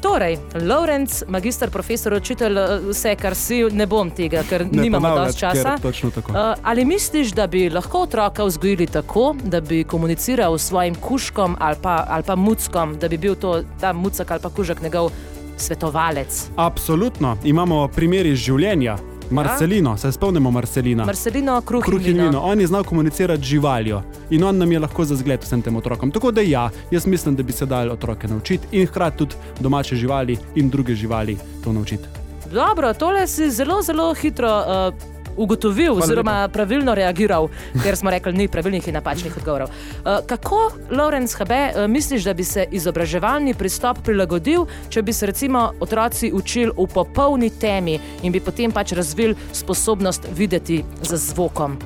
Torej, 0.00 0.38
Lorenz, 0.64 1.22
magistr, 1.28 1.68
profesor, 1.70 2.14
učitelj, 2.16 2.56
eh, 2.58 2.80
vse, 2.88 3.14
kar 3.20 3.34
si, 3.36 3.60
ne 3.70 3.86
bom 3.86 4.10
tega, 4.10 4.42
ker 4.48 4.64
Ne 4.64 4.82
nimamo 4.82 5.10
dosti 5.18 5.40
časa. 5.40 5.76
Uh, 5.84 6.56
ali 6.64 6.84
misliš, 6.84 7.34
da 7.36 7.46
bi 7.46 7.68
lahko 7.70 8.08
otroka 8.08 8.44
vzgojili 8.44 8.86
tako, 8.86 9.34
da 9.44 9.60
bi 9.60 9.84
komuniciral 9.84 10.58
s 10.58 10.68
svojim 10.72 10.94
kužkom 10.94 11.56
ali 11.60 11.76
pa, 11.82 12.06
ali 12.08 12.22
pa 12.26 12.36
muckom, 12.36 12.96
da 12.98 13.08
bi 13.08 13.18
bil 13.18 13.34
to 13.34 13.62
ta 13.80 13.92
mucek 13.92 14.30
ali 14.30 14.40
pa 14.40 14.48
kužek 14.50 14.82
njegov 14.82 15.10
svetovalec? 15.56 16.48
Absolutno, 16.56 17.36
imamo 17.44 17.88
primer 17.88 18.26
iz 18.26 18.38
življenja. 18.38 18.96
Marcelino, 19.30 19.96
se 19.96 20.12
spomnimo 20.12 20.50
Marcelina. 20.50 21.04
Marcelino, 21.04 21.60
kruh, 21.60 21.84
Kruh 21.84 22.06
in 22.06 22.16
vino. 22.16 22.40
On 22.40 22.60
je 22.60 22.66
znal 22.66 22.84
komunicirati 22.84 23.42
z 23.42 23.46
živaljo 23.46 24.02
in 24.30 24.44
on 24.44 24.58
nam 24.58 24.72
je 24.72 24.78
lahko 24.78 25.04
za 25.04 25.16
zgled 25.16 25.42
vsem 25.42 25.62
tem 25.62 25.76
otrokom. 25.76 26.10
Tako 26.10 26.30
da 26.30 26.40
ja, 26.40 26.70
jaz 26.90 27.06
mislim, 27.06 27.36
da 27.36 27.42
bi 27.42 27.52
se 27.52 27.66
dali 27.66 27.90
otroke 27.90 28.28
naučiti 28.28 28.66
in 28.72 28.86
hkrati 28.86 29.16
tudi 29.16 29.34
domače 29.60 29.96
živali 29.96 30.38
in 30.54 30.70
druge 30.70 30.94
živali 30.94 31.36
to 31.64 31.72
naučiti. 31.72 32.04
Dobro, 32.52 32.94
tole 32.94 33.26
si 33.26 33.50
zelo, 33.50 33.82
zelo 33.82 34.14
hitro 34.14 34.58
uh, 34.58 35.19
ugotovil, 35.36 35.92
Hvala 35.92 36.04
oziroma 36.04 36.48
pravilno 36.52 36.94
reagiral, 36.94 37.48
ker 37.84 37.96
smo 37.96 38.10
rekli, 38.10 38.32
ni 38.32 38.48
pravilnih 38.48 38.88
in 38.88 38.94
napačnih 38.94 39.36
odgovorov. 39.36 39.68
Uh, 39.68 40.18
kako, 40.26 40.70
Lorenz 40.90 41.36
Habe, 41.38 41.60
uh, 41.74 41.90
misliš, 41.90 42.24
da 42.24 42.34
bi 42.34 42.44
se 42.44 42.66
izobraževalni 42.70 43.54
pristop 43.54 44.02
prilagodil, 44.04 44.66
če 44.88 45.02
bi 45.02 45.12
se 45.12 45.26
recimo 45.26 45.72
otroci 45.80 46.32
učili 46.32 46.72
v 46.76 46.86
popolni 46.94 47.50
temi 47.50 47.98
in 48.22 48.32
bi 48.32 48.40
potem 48.40 48.72
pač 48.72 48.92
razvili 48.92 49.34
sposobnost 49.52 50.28
videti 50.36 50.84
z 51.02 51.16
zvokom? 51.16 51.78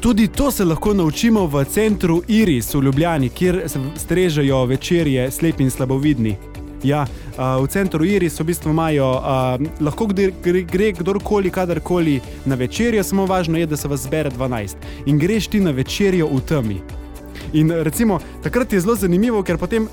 Tudi 0.00 0.28
to 0.28 0.50
se 0.50 0.64
lahko 0.64 0.94
naučimo 0.94 1.46
v 1.46 1.64
centru 1.64 2.22
Iris 2.28 2.74
v 2.74 2.80
Ljubljani, 2.82 3.28
kjer 3.28 3.62
strežejo 3.96 4.64
večerje 4.64 5.30
slepi 5.30 5.62
in 5.62 5.70
slabovidni. 5.70 6.49
Ja, 6.82 7.04
uh, 7.04 7.64
v 7.64 7.68
centru 7.68 8.04
Iris 8.04 8.40
v 8.40 8.44
bistvu 8.44 8.70
imajo, 8.72 9.10
uh, 9.20 9.82
lahko 9.84 10.06
gre, 10.06 10.30
gre, 10.42 10.62
gre 10.62 10.92
kdorkoli, 10.96 11.50
kadarkoli 11.50 12.20
na 12.44 12.56
večerjo, 12.56 13.04
samo 13.04 13.26
važno 13.26 13.58
je, 13.58 13.66
da 13.66 13.76
se 13.76 13.88
vas 13.88 14.06
zbere 14.06 14.30
12 14.30 14.76
in 15.06 15.18
greš 15.18 15.50
ti 15.52 15.60
na 15.60 15.70
večerjo 15.70 16.28
v 16.32 16.40
temi. 16.48 16.80
In 17.52 17.70
recimo, 17.70 18.20
takrat 18.42 18.72
je 18.72 18.80
zelo 18.80 18.94
zanimivo, 18.94 19.42
ker 19.42 19.58
potem 19.58 19.88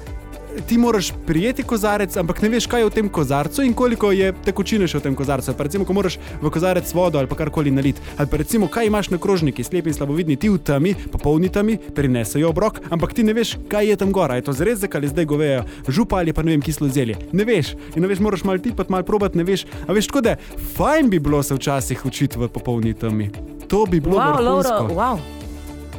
ti 0.68 0.78
moraš 0.78 1.14
prijeti 1.26 1.64
kozarec, 1.64 2.18
ampak 2.18 2.42
ne 2.42 2.50
veš, 2.50 2.68
kaj 2.68 2.82
je 2.82 2.86
v 2.86 2.94
tem 2.96 3.10
kozarcu 3.10 3.64
in 3.64 3.74
koliko 3.74 4.12
je 4.12 4.32
tekočine 4.46 4.88
še 4.88 5.00
v 5.00 5.06
tem 5.08 5.16
kozarcu. 5.16 5.54
Pa 5.58 5.68
recimo, 5.68 5.86
ko 5.86 5.94
moraš 5.94 6.18
v 6.42 6.52
kozarec 6.54 6.94
vodo 6.94 7.20
ali 7.20 7.28
karkoli 7.28 7.72
naliti. 7.72 8.02
Ali 8.18 8.28
pa 8.32 8.38
recimo, 8.38 8.68
kaj 8.68 8.88
imaš 8.88 9.10
na 9.14 9.18
krožniki, 9.22 9.64
slepi 9.64 9.92
in 9.92 9.98
slabovidni, 9.98 10.38
ti 10.38 10.50
v 10.50 10.58
temi, 10.58 10.96
popolni 11.12 11.50
temi, 11.50 11.78
prinesajo 11.78 12.50
obrok, 12.50 12.82
ampak 12.90 13.14
ti 13.14 13.24
ne 13.24 13.36
veš, 13.38 13.58
kaj 13.70 13.92
je 13.92 14.00
tam 14.00 14.12
gora. 14.12 14.40
Je 14.40 14.48
to 14.48 14.54
zrezek 14.54 14.96
ali 14.96 15.12
zdaj 15.12 15.26
govejo 15.26 15.64
župa 15.88 16.22
ali 16.24 16.34
pa 16.34 16.44
ne 16.44 16.56
vem, 16.56 16.62
kislo 16.62 16.90
zelje. 16.90 17.18
Ne 17.32 17.46
veš. 17.46 17.76
In 17.96 18.02
ne 18.02 18.08
veš, 18.08 18.20
moraš 18.24 18.44
malo 18.44 18.64
tipati, 18.64 18.92
malo 18.92 19.04
probati, 19.04 19.38
ne 19.38 19.44
veš. 19.44 19.66
A 19.88 19.94
veš, 19.94 20.08
tako 20.08 20.22
da 20.22 20.36
fajn 20.78 21.10
bi 21.10 21.20
bilo 21.20 21.44
se 21.44 21.56
včasih 21.56 22.06
učiti 22.06 22.40
v 22.40 22.50
popolni 22.50 22.94
temi. 22.94 23.30
To 23.68 23.86
bi 23.86 24.00
bilo 24.00 24.18
Wow, 24.18 24.38
vrhunsko. 24.40 24.84
Laura, 24.96 24.96
wow. 24.96 25.20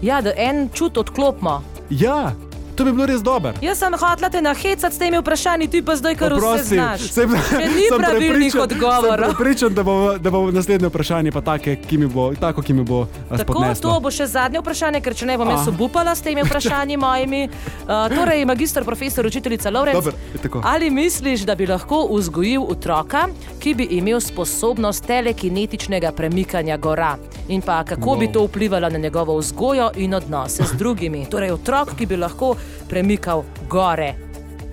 Ja, 0.02 0.20
da 0.20 0.32
en 0.36 0.68
čut 0.74 0.96
odklopimo. 0.98 1.62
Ja, 1.90 2.32
to 2.78 2.85
bi 2.85 2.92
bilo 2.92 3.06
res 3.06 3.23
dobro. 3.23 3.52
Jaz 3.62 3.78
sem 3.78 3.94
hotela 3.94 4.28
te 4.30 4.42
nahecati 4.42 4.94
s 4.94 4.99
temi 4.99 5.18
vprašanji, 5.18 5.66
ti 5.68 5.82
pa 5.82 5.97
zdaj 5.97 6.14
kar 6.14 6.32
vse 6.32 6.47
Oprosti, 6.47 6.75
znaš. 6.75 7.00
sem- 7.11 7.35
Če 7.50 7.68
ni 7.76 7.87
sem 7.90 7.99
pravilnih 7.99 8.54
odgovorov. 8.54 9.35
Prepričan, 9.35 9.75
da 9.75 9.82
bo, 9.82 10.18
da 10.18 10.30
bo 10.30 10.44
naslednje 10.50 10.87
vprašanje 10.88 11.32
pa 11.32 11.40
take, 11.40 11.76
ki 11.76 11.99
mi 11.99 12.06
bo, 12.06 12.30
tako, 12.38 12.62
ki 12.62 12.73
mi 12.73 12.85
bo 12.85 13.00
a, 13.02 13.37
Tako, 13.37 13.42
spodneslo. 13.42 13.90
to 13.90 14.00
bo 14.00 14.11
še 14.11 14.26
zadnje 14.30 14.62
vprašanje, 14.62 15.00
ker 15.02 15.14
če 15.14 15.26
ne 15.26 15.38
bom 15.38 15.50
jaz 15.50 15.66
obupala 15.68 16.14
s 16.14 16.23
temi 16.23 16.44
vprašanji 16.47 16.97
mojimi. 16.97 17.49
Uh, 17.49 18.06
torej, 18.14 18.44
magistr, 18.47 18.87
profesor, 18.87 19.26
učiteljica 19.26 19.68
je 19.68 20.38
tako. 20.42 20.62
ali 20.64 20.90
misliš, 20.90 21.40
da 21.40 21.54
bi 21.54 21.66
lahko 21.66 22.06
vzgojil 22.14 22.62
otroka, 22.62 23.26
ki 23.58 23.75
bi 23.75 23.88
imel 23.99 24.20
sposobnost 24.20 25.02
telekinetičnega 25.06 26.12
premikanja 26.12 26.76
gora? 26.76 27.16
In 27.49 27.62
pa 27.62 27.82
kako 27.85 28.11
wow. 28.11 28.18
bi 28.18 28.32
to 28.32 28.44
vplivalo 28.44 28.88
na 28.90 28.99
njegovo 28.99 29.38
vzgojo 29.38 29.90
in 29.97 30.14
odnose 30.14 30.62
z 30.62 30.76
drugimi? 30.76 31.26
Torej, 31.30 31.50
otrok, 31.50 31.97
ki 31.99 32.06
bi 32.06 32.16
lahko 32.16 32.54
premikal 32.88 33.44
gore. 33.68 34.14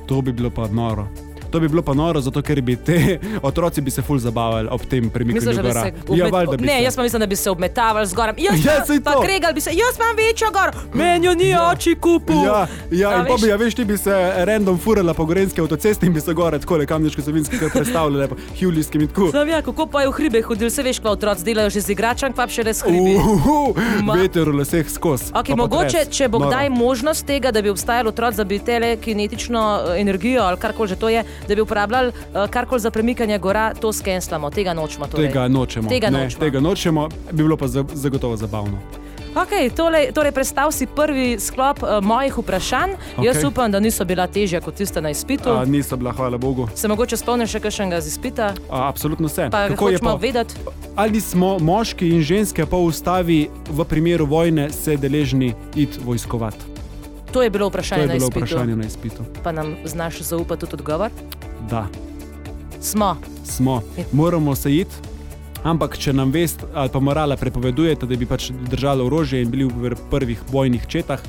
To 0.07 0.21
bi 0.21 0.31
bilo 0.31 0.49
pa 0.49 0.67
noro. 0.67 1.24
To 1.55 1.59
bi 1.59 1.67
bilo 1.69 1.81
pa 1.81 1.93
noro, 1.93 2.19
zato 2.19 2.41
ker 2.41 2.59
bi 2.61 2.75
te 2.77 3.19
otroci 3.41 3.81
bi 3.81 3.87
se 3.89 4.01
ful 4.01 4.19
zabavali 4.19 4.67
ob 4.67 4.81
tem 4.83 5.09
premikanju 5.09 5.47
Misliš, 5.47 5.61
gora. 5.63 5.81
se 5.81 5.87
Ja, 5.87 6.25
obmet- 6.25 6.31
valjda 6.31 6.57
bi 6.57 6.65
ne, 6.65 6.73
se. 6.73 6.83
jaz 6.83 6.95
pa 6.95 7.03
mislim, 7.03 7.19
da 7.19 7.27
bi 7.27 7.35
se 7.35 7.49
obmetavali 7.49 8.07
z 8.07 8.13
gorami. 8.13 8.43
Jaz 8.43 8.65
Ja, 8.65 8.73
pa- 8.79 8.99
pa 9.01 9.11
to. 9.13 9.21
kregali 9.21 9.53
bi 9.53 9.61
se, 9.61 9.69
jaz 9.71 9.95
imam 9.95 10.15
večjo 10.17 10.47
gor, 10.51 10.69
meni 10.93 11.25
jo 11.25 11.33
ni 11.33 11.47
ja. 11.47 11.69
oči 11.69 11.95
kupil. 11.97 12.35
Ja, 12.37 12.67
ja, 12.91 13.09
A 13.09 13.15
in 13.15 13.25
pa 13.25 13.35
bi, 13.35 13.47
ja, 13.47 13.55
veš, 13.55 13.73
ti 13.73 13.85
bi 13.85 13.97
se 13.97 14.11
random 14.39 14.77
furala 14.77 15.13
po 15.13 15.25
gorenski 15.25 15.61
avtocesti 15.61 16.05
in 16.05 16.13
bi 16.13 16.21
se 16.21 16.33
gore 16.33 16.59
tako 16.59 16.77
le 16.77 16.85
kamniški 16.85 17.21
sovinski 17.21 17.57
kar 17.57 17.69
predstavljali, 17.71 18.27
pa 18.27 18.35
hjulijskim 18.55 19.01
in 19.01 19.07
tako. 19.07 19.31
Sam 19.31 19.47
ja, 19.47 19.61
kako 19.61 19.87
pa 19.87 20.01
je 20.01 20.07
v 20.07 20.13
hribe 20.13 20.41
hodil, 20.41 20.69
se 20.69 20.83
veš, 20.83 20.99
kaj 20.99 21.11
otroci 21.11 21.43
delajo 21.45 21.69
že 21.69 21.81
z 21.81 21.89
igračank, 21.89 22.35
pa 22.35 22.47
še 22.47 22.63
res 22.63 22.83
hribi. 22.83 23.15
Veter 24.13 24.43
v 24.45 24.55
laseh 24.55 24.89
skozi. 24.89 25.31
Okay, 25.33 25.55
mogoče, 25.55 26.05
če 26.07 26.27
bo 26.27 26.39
kdaj 26.41 26.69
možnost 26.71 27.23
tega, 27.23 27.47
da 27.49 27.61
bi 27.61 27.69
obstajal 27.69 28.07
otrok, 28.07 28.35
da 28.35 28.43
bi 28.43 28.59
telekinetično 28.59 29.63
eh, 29.87 30.01
energijo 30.01 30.43
ali 30.43 30.57
karkoli 30.57 30.87
že 30.87 30.95
to 30.95 31.09
je, 31.09 31.23
da 31.47 31.55
bi 31.55 31.61
uporabljali 31.61 32.09
uh, 32.09 32.49
karkoli 32.49 32.81
za 32.81 32.91
premikanje 32.91 33.37
gora, 33.39 33.73
to 33.73 33.93
skenslamo, 33.93 34.49
tega 34.49 34.73
nočemo. 34.73 35.07
Torej. 35.07 35.27
Tega 35.27 35.47
nočemo. 35.47 35.89
Tega 35.89 36.09
ne, 36.09 36.23
nočemo. 36.23 36.39
tega 36.39 36.59
nočemo, 36.59 37.09
bi 37.31 37.37
bilo 37.37 37.57
pa 37.57 37.67
za- 37.67 37.85
zagotovo 37.93 38.37
zabavno. 38.37 38.77
Okay, 39.35 39.67
tole, 39.69 40.11
torej, 40.13 40.31
predstav 40.31 40.71
si 40.71 40.85
prvi 40.87 41.35
sklop 41.39 41.83
uh, 41.83 41.89
mojih 42.01 42.37
vprašanj. 42.37 42.91
Okay. 43.17 43.25
Jaz 43.25 43.43
upam, 43.43 43.71
da 43.71 43.79
niso 43.79 44.05
bila 44.05 44.27
težja 44.27 44.61
kot 44.61 44.75
tiste 44.75 45.01
na 45.01 45.09
izpitu. 45.09 45.49
A, 45.51 45.65
niso 45.65 45.97
bila, 45.97 46.11
hvala 46.11 46.37
Bogu. 46.37 46.69
Se 46.75 46.87
mogoče 46.87 47.17
spomniš 47.17 47.51
še 47.51 47.59
kakšnega 47.59 47.99
z 48.01 48.07
izpita, 48.07 48.53
A, 48.69 48.87
absolutno 48.87 49.27
vse. 49.27 49.49
pa 49.51 49.67
Kako 49.67 49.89
je 49.89 49.99
pa? 49.99 50.15
vedeti. 50.15 50.55
Ali 50.95 51.21
smo 51.21 51.59
moški 51.59 52.09
in 52.09 52.21
ženske 52.21 52.65
po 52.65 52.77
ustavi 52.79 53.49
v 53.69 53.83
primeru 53.83 54.25
vojne 54.25 54.69
se 54.71 54.95
deležni 54.97 55.51
iti 55.75 55.99
vojskovati? 55.99 56.74
To 57.35 57.43
je 57.43 57.49
bilo 57.49 57.65
To 57.65 57.69
vprašanje 57.69 58.01
je 58.01 58.07
na 58.07 58.13
bilo 58.13 58.27
izpitu. 58.27 58.45
vprašanje 58.45 58.75
na 58.75 58.85
izpitu. 58.85 59.23
Pa 59.43 59.51
nam 59.51 59.75
znaš 59.85 60.21
zaupati 60.21 60.59
tudi 60.61 60.73
odgovor? 60.75 61.09
Da, 61.69 61.87
Smo. 62.81 63.17
smo. 63.43 63.81
Moramo 64.11 64.55
se 64.55 64.75
iti. 64.75 64.95
Ampak, 65.63 65.97
če 65.97 66.13
nam 66.13 66.31
vest 66.31 66.63
ali 66.73 66.89
pa 66.89 66.99
morala 66.99 67.35
prepovedujete, 67.35 68.05
da 68.05 68.15
bi 68.15 68.25
pač 68.25 68.51
držali 68.69 69.01
orožje 69.01 69.41
in 69.41 69.49
bili 69.49 69.65
v 69.65 69.95
prvih 70.09 70.39
bojnih 70.51 70.87
četah, 70.87 71.19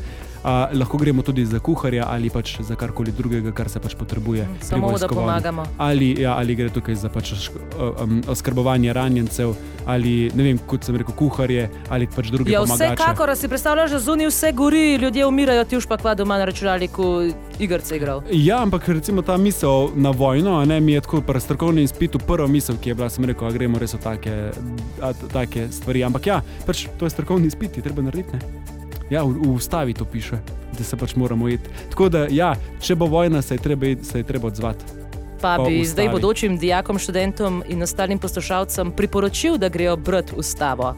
a, 0.47 0.69
lahko 0.73 0.99
gremo 0.99 1.23
tudi 1.27 1.43
za 1.47 1.59
kuharja 1.59 2.07
ali 2.07 2.31
pač 2.31 2.61
za 2.63 2.77
karkoli 2.79 3.11
drugega, 3.13 3.51
kar 3.53 3.69
se 3.69 3.81
pač 3.83 3.97
potrebuje. 3.99 4.45
Mm, 4.47 4.63
Samo 4.63 4.93
da 4.99 5.09
pomagamo. 5.09 5.65
Ali, 5.79 6.13
ja, 6.23 6.37
ali 6.39 6.55
gre 6.55 6.69
tukaj 6.71 6.95
za 6.95 7.09
pač, 7.11 7.33
um, 7.75 8.21
oskrbovanje 8.31 8.93
ranjencev, 8.95 9.57
ali 9.87 10.31
ne 10.35 10.47
vem, 10.47 10.59
kot 10.67 10.87
sem 10.87 10.97
rekel, 10.97 11.15
kuharje 11.19 11.67
ali 11.91 12.07
pač 12.07 12.31
druge 12.31 12.53
Ja, 12.53 12.63
pomagače. 12.63 12.95
vsekakor 12.95 13.35
si 13.37 13.49
predstavljaš, 13.49 13.91
da 13.91 13.99
zunaj 13.99 14.31
vse 14.31 14.53
gori, 14.53 14.95
ljudje 15.03 15.27
umirajo, 15.27 15.65
ti 15.65 15.77
už 15.77 15.87
pa 15.91 15.99
kva 15.99 16.15
doma 16.15 16.39
na 16.39 16.47
računalniku 16.47 17.09
igrice 17.59 17.97
igral. 17.97 18.23
Ja, 18.31 18.63
ampak 18.63 18.89
recimo 18.89 19.23
ta 19.23 19.37
misel 19.37 19.91
na 19.95 20.11
vojno, 20.11 20.61
a 20.61 20.65
ne 20.65 20.81
mi 20.81 20.93
je 20.93 21.01
tako 21.01 21.21
pri 21.27 21.41
strokovnem 21.41 21.85
izpitu 21.85 22.19
prva 22.23 22.47
misel, 22.47 22.79
ki 22.79 22.95
je 22.95 22.95
bila, 22.95 23.11
sem 23.11 23.25
rekel, 23.25 23.49
da 23.51 23.55
gremo 23.59 23.79
res 23.83 23.95
v 23.99 24.03
take, 24.05 24.37
a, 25.03 25.13
take 25.33 25.67
stvari. 25.75 26.05
Ampak 26.07 26.27
ja, 26.27 26.39
pač 26.67 26.87
to 26.99 27.07
je 27.07 27.11
strokovni 27.11 27.51
izpit, 27.51 27.77
je 27.77 27.83
treba 27.83 28.03
narediti. 28.07 28.37
Ne? 28.39 28.76
Ja, 29.11 29.23
v, 29.25 29.37
v 29.39 29.55
ustavi 29.55 29.95
to 29.95 30.05
piše, 30.05 30.39
da 30.79 30.85
se 30.85 30.97
pač 30.97 31.15
moramo 31.15 31.49
iti. 31.49 31.71
Tako 31.91 32.09
da, 32.09 32.27
ja, 32.31 32.55
če 32.81 32.97
bo 32.97 33.07
vojna, 33.07 33.43
se 33.43 33.55
je 33.55 33.63
treba, 33.63 33.93
se 34.03 34.19
je 34.19 34.25
treba 34.25 34.49
odzvati. 34.49 34.85
Pa 35.41 35.59
bi 35.59 35.81
ustavi. 35.81 35.85
zdaj 35.85 36.09
bodočim 36.09 36.59
dijakom, 36.59 36.99
študentom 36.99 37.63
in 37.69 37.83
ostalim 37.83 38.19
poslušalcem 38.19 38.91
priporočil, 38.97 39.59
da 39.59 39.69
grejo 39.69 39.97
brati 39.97 40.33
ustavo. 40.37 40.95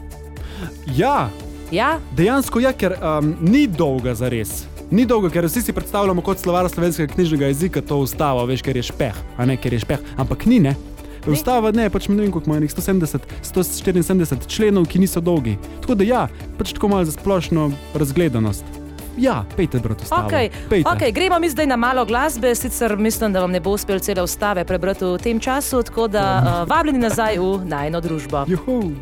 Ja, 0.95 1.29
Ja, 1.71 1.99
dejansko 2.17 2.59
je, 2.59 2.71
ker 2.73 2.95
um, 2.97 3.35
ni 3.45 3.67
dolga 3.67 4.15
za 4.17 4.29
res. 4.29 4.63
Ni 4.89 5.03
dolgo, 5.05 5.29
ker 5.29 5.45
vsi 5.45 5.61
si 5.61 5.73
predstavljamo 5.73 6.23
kot 6.25 6.41
slovar 6.41 6.65
slovenskega 6.69 7.13
knjižnega 7.13 7.51
jezika 7.51 7.83
to 7.85 7.99
ustavo, 8.01 8.41
veš, 8.49 8.63
ker 8.65 8.79
je 8.79 8.87
špeh, 8.89 9.19
a 9.37 9.45
ne 9.45 9.53
ker 9.53 9.75
je 9.77 9.83
špeh, 9.83 10.01
ampak 10.17 10.47
ni 10.49 10.57
ne. 10.65 10.73
Ni. 11.25 11.33
Ustava 11.33 11.71
ne, 11.75 11.89
pač 11.89 12.07
ne 12.07 12.15
vem, 12.15 12.31
koliko 12.31 12.51
ima, 12.51 12.59
nekih 12.59 12.75
170, 12.75 13.25
174 13.43 14.47
členov, 14.47 14.87
ki 14.89 15.03
niso 15.03 15.21
dolgi. 15.21 15.57
Tako 15.81 15.99
da 15.99 16.07
ja, 16.07 16.27
pač 16.57 16.73
tako 16.73 16.93
malo 16.95 17.05
za 17.05 17.15
splošno 17.17 17.71
razgledanost. 17.93 18.79
Ja, 19.19 19.43
pejte, 19.57 19.79
brat, 19.83 20.01
ustavo. 20.01 20.29
okay. 20.29 20.49
Pejte. 20.69 20.89
Okay, 20.89 21.11
gremo 21.11 21.39
mi 21.39 21.49
zdaj 21.49 21.67
na 21.67 21.75
malo 21.75 22.05
glasbe, 22.05 22.55
sicer 22.55 22.97
mislim, 22.97 23.33
da 23.33 23.41
vam 23.43 23.51
ne 23.51 23.59
bo 23.59 23.75
uspel 23.75 23.99
cele 23.99 24.23
ustave 24.23 24.63
prebrati 24.65 25.05
v 25.05 25.17
tem 25.17 25.39
času, 25.39 25.83
tako 25.83 26.07
da 26.07 26.25
uh, 26.39 26.69
vabljeni 26.69 26.99
nazaj 26.99 27.39
v 27.39 27.65
najno 27.65 28.01
družbo. 28.01 28.45
Juhu. 28.47 28.95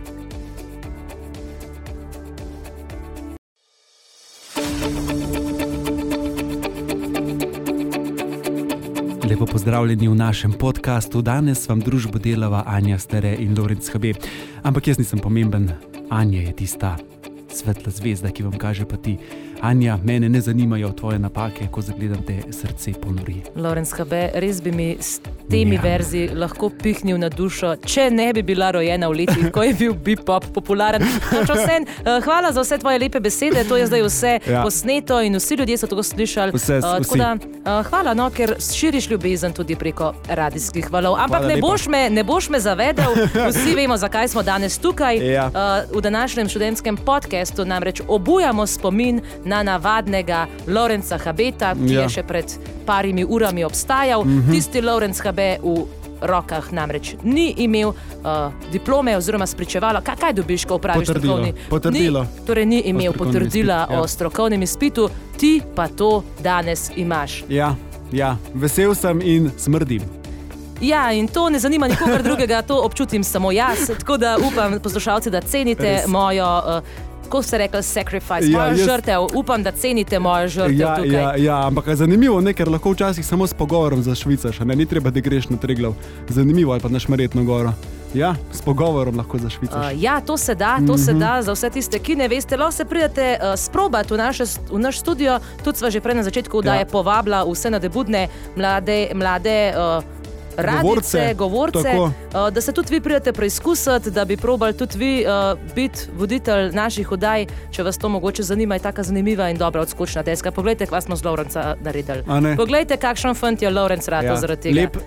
Pozdravljeni 9.67 10.07
v 10.07 10.15
našem 10.15 10.53
podkastu. 10.53 11.21
Danes 11.21 11.67
vam 11.67 11.79
družbo 11.83 12.19
delava 12.23 12.63
Anja 12.65 12.95
Stare 12.97 13.33
in 13.35 13.51
Lorenz 13.57 13.89
HB. 13.91 14.13
Ampak 14.63 14.87
jaz 14.87 14.97
nisem 14.97 15.19
pomemben, 15.19 15.67
Anja 16.09 16.41
je 16.41 16.53
tista 16.55 16.95
svetla 17.51 17.91
zvezda, 17.91 18.31
ki 18.31 18.45
vam 18.47 18.55
kaže 18.55 18.85
poti. 18.87 19.17
Anja, 19.61 19.97
mene 20.03 20.29
ne 20.29 20.41
zanimajo 20.41 20.89
tvoje 20.91 21.19
napake, 21.19 21.67
ko 21.71 21.81
zagledam 21.81 22.21
te 22.23 22.41
srce 22.51 22.91
ponori. 23.01 23.41
Lorenz 23.55 23.93
HB, 23.93 24.13
res 24.33 24.61
bi 24.61 24.71
mi 24.71 24.97
s 24.99 25.19
temi 25.49 25.75
Ja. 25.75 25.81
verzi 25.81 26.29
lahko 26.35 26.69
pihnil 26.69 27.17
na 27.17 27.29
dušo, 27.29 27.75
če 27.85 28.09
ne 28.11 28.33
bi 28.33 28.41
bila 28.43 28.71
rojena 28.71 29.07
v 29.07 29.13
letih, 29.13 29.51
ko 29.51 29.63
je 29.63 29.73
bil 29.73 29.93
bipop 29.95 30.45
popularen. 30.53 31.01
Vsem, 31.31 31.83
uh, 31.83 32.23
hvala 32.23 32.51
za 32.51 32.61
vse 32.61 32.77
tvoje 32.77 32.99
lepe 32.99 33.19
besede, 33.19 33.63
to 33.63 33.77
je 33.77 33.87
zdaj 33.87 34.01
vse 34.01 34.39
ja. 34.47 34.61
Posneto 34.63 35.21
in 35.21 35.35
vsi 35.35 35.55
ljudje 35.55 35.77
so 35.77 35.87
to 35.87 36.03
slišali. 36.03 36.51
Vse, 36.53 36.79
tako 36.81 37.01
vsi. 37.03 37.17
da, 37.17 37.33
uh, 37.33 37.85
hvala, 37.85 38.13
no, 38.13 38.29
ker 38.29 38.55
širiš 38.61 39.09
ljubezen 39.09 39.53
tudi 39.53 39.75
preko 39.75 40.13
radijskih 40.29 40.91
valov. 40.91 41.15
Ampak 41.15 41.29
Hvala 41.29 41.47
ne 41.47 41.55
lepa. 41.55 41.67
boš, 41.67 41.87
me, 41.87 42.09
ne 42.09 42.23
boš 42.23 42.49
me 42.49 42.59
zavedel, 42.59 43.15
vsi 43.51 43.75
vemo, 43.75 43.97
zakaj 43.97 44.27
smo 44.27 44.43
danes 44.43 44.77
tukaj. 44.77 45.17
Ja. 45.33 45.47
Uh, 45.47 45.97
v 45.97 46.01
današnjem 46.01 46.49
študentskem 46.49 46.97
podkastu 46.97 47.65
namreč 47.65 48.01
obujamo 48.07 48.67
spomin 48.67 49.21
na 49.47 49.63
navadnega 49.63 50.45
Lorenca 50.67 51.17
Habeta, 51.17 51.73
ki 51.75 51.93
ja. 51.93 52.01
Je 52.01 52.09
še 52.19 52.23
pred 52.27 52.57
parimi 52.85 53.25
urami 53.25 53.63
obstajal. 53.63 54.23
Mm 54.25 54.41
-hmm. 54.41 54.51
Tisti 54.51 54.81
Lorenz 54.81 55.21
Habe 55.23 55.57
v 55.63 55.87
rokah 56.21 56.71
namreč 56.71 57.15
ni 57.23 57.53
imel 57.57 57.89
uh, 57.89 58.51
diplome 58.71 59.17
oziroma 59.17 59.47
spričevala. 59.47 60.01
Kaj, 60.01 60.15
kaj 60.15 60.33
dobiš, 60.33 60.65
ko 60.65 60.75
upraviš 60.75 61.07
Potrdilo. 61.07 61.33
strokovni? 61.33 61.53
Potrdilo. 61.69 62.21
Ni, 62.21 62.45
torej 62.47 62.65
ni 62.65 62.79
imel 62.79 63.13
potrdila 63.13 63.81
izpitu, 63.81 63.93
ja. 63.93 64.01
o 64.01 64.07
strokovnem 64.07 64.61
izpitu, 64.61 65.09
ti 65.37 65.61
pa 65.75 65.87
to 65.87 66.23
danes 66.43 66.91
imaš. 66.95 67.43
Ja, 67.49 67.75
ja, 68.11 68.37
vesel 68.53 68.95
sem 68.95 69.21
in 69.21 69.51
smrdim. 69.57 70.01
Ja, 70.81 71.11
in 71.11 71.27
to 71.27 71.49
ne 71.49 71.59
zanima 71.59 71.87
nikogar 71.87 72.23
drugega, 72.27 72.61
to 72.61 72.81
občutim 72.81 73.23
samo 73.23 73.51
jaz. 73.51 73.87
Tako 73.99 74.17
da 74.17 74.37
upam, 74.51 74.79
poslušalci, 74.79 75.29
da 75.29 75.41
cenite 75.41 75.83
Res. 75.83 76.07
mojo 76.07 76.57
uh, 76.57 76.83
Ko 77.27 77.41
ste 77.41 77.57
rekli 77.57 77.83
sacrifice, 77.83 78.45
Ja, 78.45 78.57
moja 78.59 78.71
jaz- 78.71 78.85
žrtev, 78.85 79.27
upam, 79.33 79.63
da 79.63 79.71
cenite 79.73 80.19
mojo 80.19 80.47
žrtev 80.49 80.73
Ja, 80.73 80.95
tukaj. 80.95 81.11
ja, 81.11 81.35
ja, 81.37 81.67
ampak 81.67 81.87
je 81.87 81.95
zanimivo, 81.97 82.41
ne, 82.41 82.53
ker 82.53 82.67
lahko 82.67 82.91
včasih 82.91 83.25
samo 83.25 83.43
s 83.43 83.53
pogovorom 83.53 84.01
zašvicaš, 84.01 84.61
a 84.61 84.65
ne, 84.65 84.75
ni 84.75 84.85
treba, 84.85 85.09
da 85.09 85.19
greš 85.19 85.49
na 85.49 85.57
Triglav. 85.57 85.93
Zanimivo 86.29 86.71
ali 86.71 86.81
pa 86.81 86.89
na 86.89 86.99
Šmaretno 86.99 87.43
goro. 87.43 87.73
Ja, 88.13 88.35
s 88.51 88.61
pogovorom 88.61 89.17
lahko 89.17 89.37
zašvicaš. 89.37 89.85
Uh, 89.85 90.01
ja, 90.01 90.21
to 90.21 90.37
se 90.37 90.55
da, 90.55 90.77
to 90.87 90.97
se 90.97 91.13
da 91.13 91.41
za 91.41 91.51
vse 91.51 91.69
tiste, 91.69 91.99
ki 91.99 92.15
ne 92.15 92.27
veste. 92.27 92.57
Lahko 92.57 92.71
se 92.71 92.85
pridete 92.85 93.25
uh, 93.33 93.55
sprobati 93.55 94.13
v, 94.13 94.17
naše, 94.17 94.43
v 94.71 94.79
naš 94.79 94.99
studio. 94.99 95.35
Tudi 95.59 95.77
sva 95.77 95.89
že 95.89 95.99
prej 95.99 96.15
na 96.15 96.23
začetku, 96.23 96.61
da 96.61 96.73
Ja. 96.73 96.79
je 96.79 96.85
povabila 96.87 97.43
vse 97.43 97.69
nadebudne 97.69 98.27
mlade. 98.55 99.11
mlade 99.13 99.57
uh, 99.69 100.03
Radice, 100.57 101.33
Govorce, 101.33 101.93
govorce, 101.93 102.17
uh, 102.37 102.53
da 102.53 102.61
se 102.61 102.71
tudi 102.71 102.93
vi 102.93 103.01
pridete 103.01 103.33
preizkusiti, 103.33 104.11
da 104.11 104.25
bi 104.25 104.37
probali 104.37 104.77
tudi 104.77 104.97
vi 104.97 105.25
uh, 105.25 105.59
biti 105.75 105.99
voditelj 106.17 106.71
naših 106.73 107.11
oddaj, 107.11 107.45
če 107.71 107.83
vas 107.83 107.97
to 107.97 108.09
mogoče 108.09 108.43
zanima, 108.43 108.75
je 108.75 108.79
tako 108.79 109.03
zanimiva 109.03 109.49
in 109.49 109.57
dobra 109.57 109.81
odskočna 109.81 110.23
deska. 110.23 110.51
Poglejte, 110.51 110.85
kaj 110.85 111.01
smo 111.01 111.15
z 111.15 111.25
Lovrenca 111.25 111.75
naredili. 111.83 112.23
Poglejte, 112.57 112.97
kakšen 112.97 113.35
fant 113.35 113.61
je 113.61 113.69
Lovrenc 113.69 114.07
rado 114.07 114.27
ja, 114.27 114.35
zaradi 114.35 114.61
tega. 114.61 114.81
lep, 114.81 114.97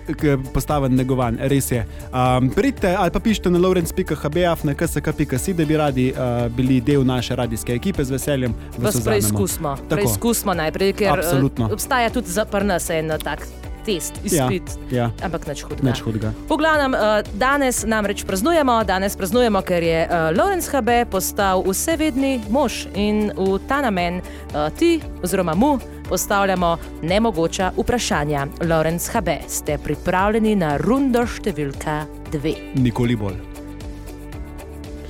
postaven, 0.53 0.95
negovan, 0.95 1.37
res 1.41 1.71
je. 1.71 1.85
Um, 2.11 2.49
pridite 2.49 2.95
ali 2.95 3.11
pa 3.11 3.19
pišite 3.19 3.49
na 3.49 3.59
lawrence.hbf 3.59 4.63
na 4.63 4.73
ksk.si, 4.73 5.53
da 5.53 5.65
bi 5.65 5.77
radi 5.77 6.11
uh, 6.13 6.47
bili 6.55 6.81
del 6.81 7.05
naše 7.05 7.35
radijske 7.35 7.73
ekipe 7.73 8.03
z 8.03 8.11
veseljem. 8.11 8.55
vas 8.77 9.03
preizkusimo. 9.03 9.77
Preizkusimo 9.89 10.53
najprej, 10.53 10.93
ker 10.93 11.19
Absolutno. 11.19 11.67
eh, 11.67 11.73
obstaja 11.73 12.09
tudi 12.09 12.31
za 12.31 12.45
pri 12.45 12.65
nas 12.65 12.89
en 12.89 13.11
tak 13.23 13.70
test, 13.85 14.19
izpit. 14.23 14.75
Ja, 14.91 14.97
ja. 14.97 15.07
Ampak 15.25 15.47
nič 15.47 15.63
hudega. 15.65 15.89
Nič 15.89 16.01
hudega. 16.05 16.33
V 16.49 16.57
glavnem, 16.57 16.95
eh, 16.95 17.23
danes 17.33 17.83
namreč 17.85 18.23
praznujemo, 18.27 18.83
danes 18.83 19.15
praznujemo, 19.17 19.61
ker 19.61 19.83
je 19.83 20.05
uh, 20.07 20.29
Lorenz 20.37 20.69
HB 20.69 21.09
postal 21.11 21.63
vsevedni 21.65 22.41
mož 22.49 22.85
in 22.95 23.31
v 23.37 23.59
ta 23.67 23.81
namen 23.81 24.21
uh, 24.21 24.69
ti 24.77 25.01
oziroma 25.23 25.55
mu 25.55 25.77
postavljamo 26.11 26.77
nemogoča 27.01 27.71
vprašanja. 27.77 28.47
Lorenz 28.69 29.07
HB, 29.09 29.29
ste 29.47 29.77
pripravljeni 29.77 30.55
na 30.55 30.75
rundo 30.77 31.23
številka 31.25 32.03
dve? 32.31 32.55
Nikoli 32.75 33.15
bolj. 33.15 33.39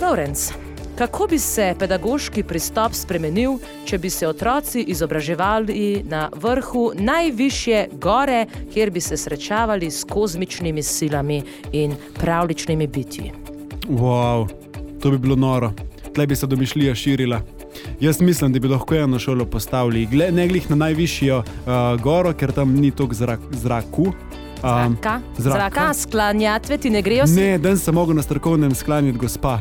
Lorenz, 0.01 0.51
kako 0.95 1.27
bi 1.27 1.39
se 1.39 1.75
pedagoški 1.79 2.43
pristop 2.43 2.93
spremenil, 2.93 3.57
če 3.86 3.98
bi 3.98 4.10
se 4.10 4.27
otroci 4.27 4.81
izobraževali 4.83 6.03
na 6.05 6.29
vrhu 6.36 6.91
najvišje 6.95 7.89
gore, 7.93 8.45
kjer 8.74 8.91
bi 8.91 9.01
se 9.01 9.17
srečavali 9.17 9.91
s 9.91 10.03
kozmičnimi 10.03 10.83
silami 10.83 11.41
in 11.71 11.95
pravličnimi 12.13 12.88
bitji? 12.88 13.31
Wow, 13.89 14.48
to 15.01 15.12
bi 15.12 15.17
bilo 15.17 15.36
noro. 15.36 15.71
Tle 16.13 16.27
bi 16.27 16.36
se 16.36 16.48
domišljija 16.48 16.95
širila. 16.95 17.41
Jaz 18.00 18.21
mislim, 18.21 18.53
da 18.53 18.60
bi 18.60 18.67
lahko 18.67 18.95
eno 18.95 19.19
šolo 19.19 19.45
postavili, 19.45 20.07
gle- 20.07 20.31
ne 20.31 20.48
glih 20.48 20.69
na 20.69 20.75
najvišjo 20.75 21.38
uh, 21.38 21.45
goro, 22.01 22.33
ker 22.33 22.51
tam 22.51 22.74
ni 22.74 22.91
toliko 22.91 23.15
zrak, 23.15 23.39
zraku. 23.51 24.01
Um, 24.01 24.13
Zraka, 24.62 25.19
zraka. 25.38 25.60
zraka 25.60 25.93
sklanjatve 25.93 26.77
ti 26.77 26.89
ne 26.89 27.01
grejo. 27.01 27.25
ne, 27.27 27.57
dan 27.57 27.77
sem 27.77 27.95
mogel 27.95 28.15
na 28.15 28.21
strokovnem 28.21 28.75
sklanjati 28.75 29.17
gospa. 29.17 29.60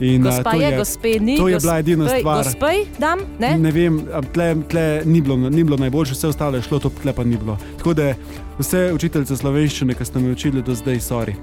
In, 0.00 0.22
Gospa 0.22 0.50
to 0.50 0.60
je, 0.60 0.76
gospe 0.76 1.18
ni. 1.20 1.36
To 1.36 1.48
je 1.48 1.58
bila 1.60 1.78
edina 1.78 2.08
stvar. 2.08 2.44
Gospej, 2.44 2.84
dam, 2.98 3.18
ne? 3.38 3.58
Ne 3.58 3.70
vem, 3.70 4.00
tle, 4.34 4.56
tle 4.68 5.02
ni, 5.06 5.20
bilo, 5.20 5.36
ni 5.36 5.64
bilo 5.64 5.76
najboljše, 5.76 6.12
vse 6.12 6.28
ostalo 6.28 6.56
je 6.58 6.62
šlo, 6.62 6.78
to 6.78 6.90
tle 7.02 7.12
pa 7.12 7.24
ni 7.24 7.36
bilo. 7.36 7.58
Tako 7.78 7.94
da 7.94 8.14
vse 8.58 8.90
učiteljice 8.94 9.36
slovenščine, 9.36 9.94
ki 9.94 10.04
ste 10.04 10.18
me 10.18 10.32
učili 10.34 10.62
do 10.62 10.74
zdaj, 10.74 10.98
sorry. 10.98 11.36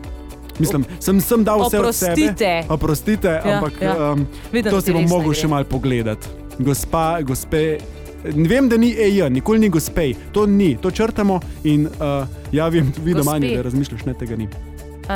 Mislim, 0.59 0.85
sem, 0.99 1.21
sem 1.21 1.43
dal 1.43 1.63
vse 1.63 1.79
od 1.79 1.95
sebe. 1.95 2.11
Oprostite. 2.11 2.51
Oprostite, 2.69 3.27
Ja, 3.45 3.55
ampak 3.55 3.81
ja. 3.81 4.11
Um, 4.11 4.27
Vidim, 4.51 4.71
to 4.71 4.81
si 4.81 4.91
bom 4.91 5.01
ne 5.01 5.09
mogel 5.09 5.33
še 5.33 5.47
mal 5.47 5.63
pogledati. 5.63 6.27
Gospa, 6.59 7.21
gospe. 7.23 7.79
Ne 8.35 8.45
vem, 8.49 8.67
da 8.69 8.77
ni 8.77 8.91
EJ, 8.93 9.31
nikoli 9.33 9.63
ni 9.63 9.69
gospej, 9.73 10.13
to 10.35 10.45
ni, 10.45 10.75
to 10.77 10.91
črtamo 10.91 11.39
in 11.63 11.87
uh, 11.87 12.27
ja, 12.53 12.67
vem, 12.69 12.91
vi 13.01 13.15
doma 13.17 13.39
da 13.41 13.63
razmišljaš, 13.65 14.05
ne 14.05 14.13
tega 14.13 14.37
ni. 14.37 14.45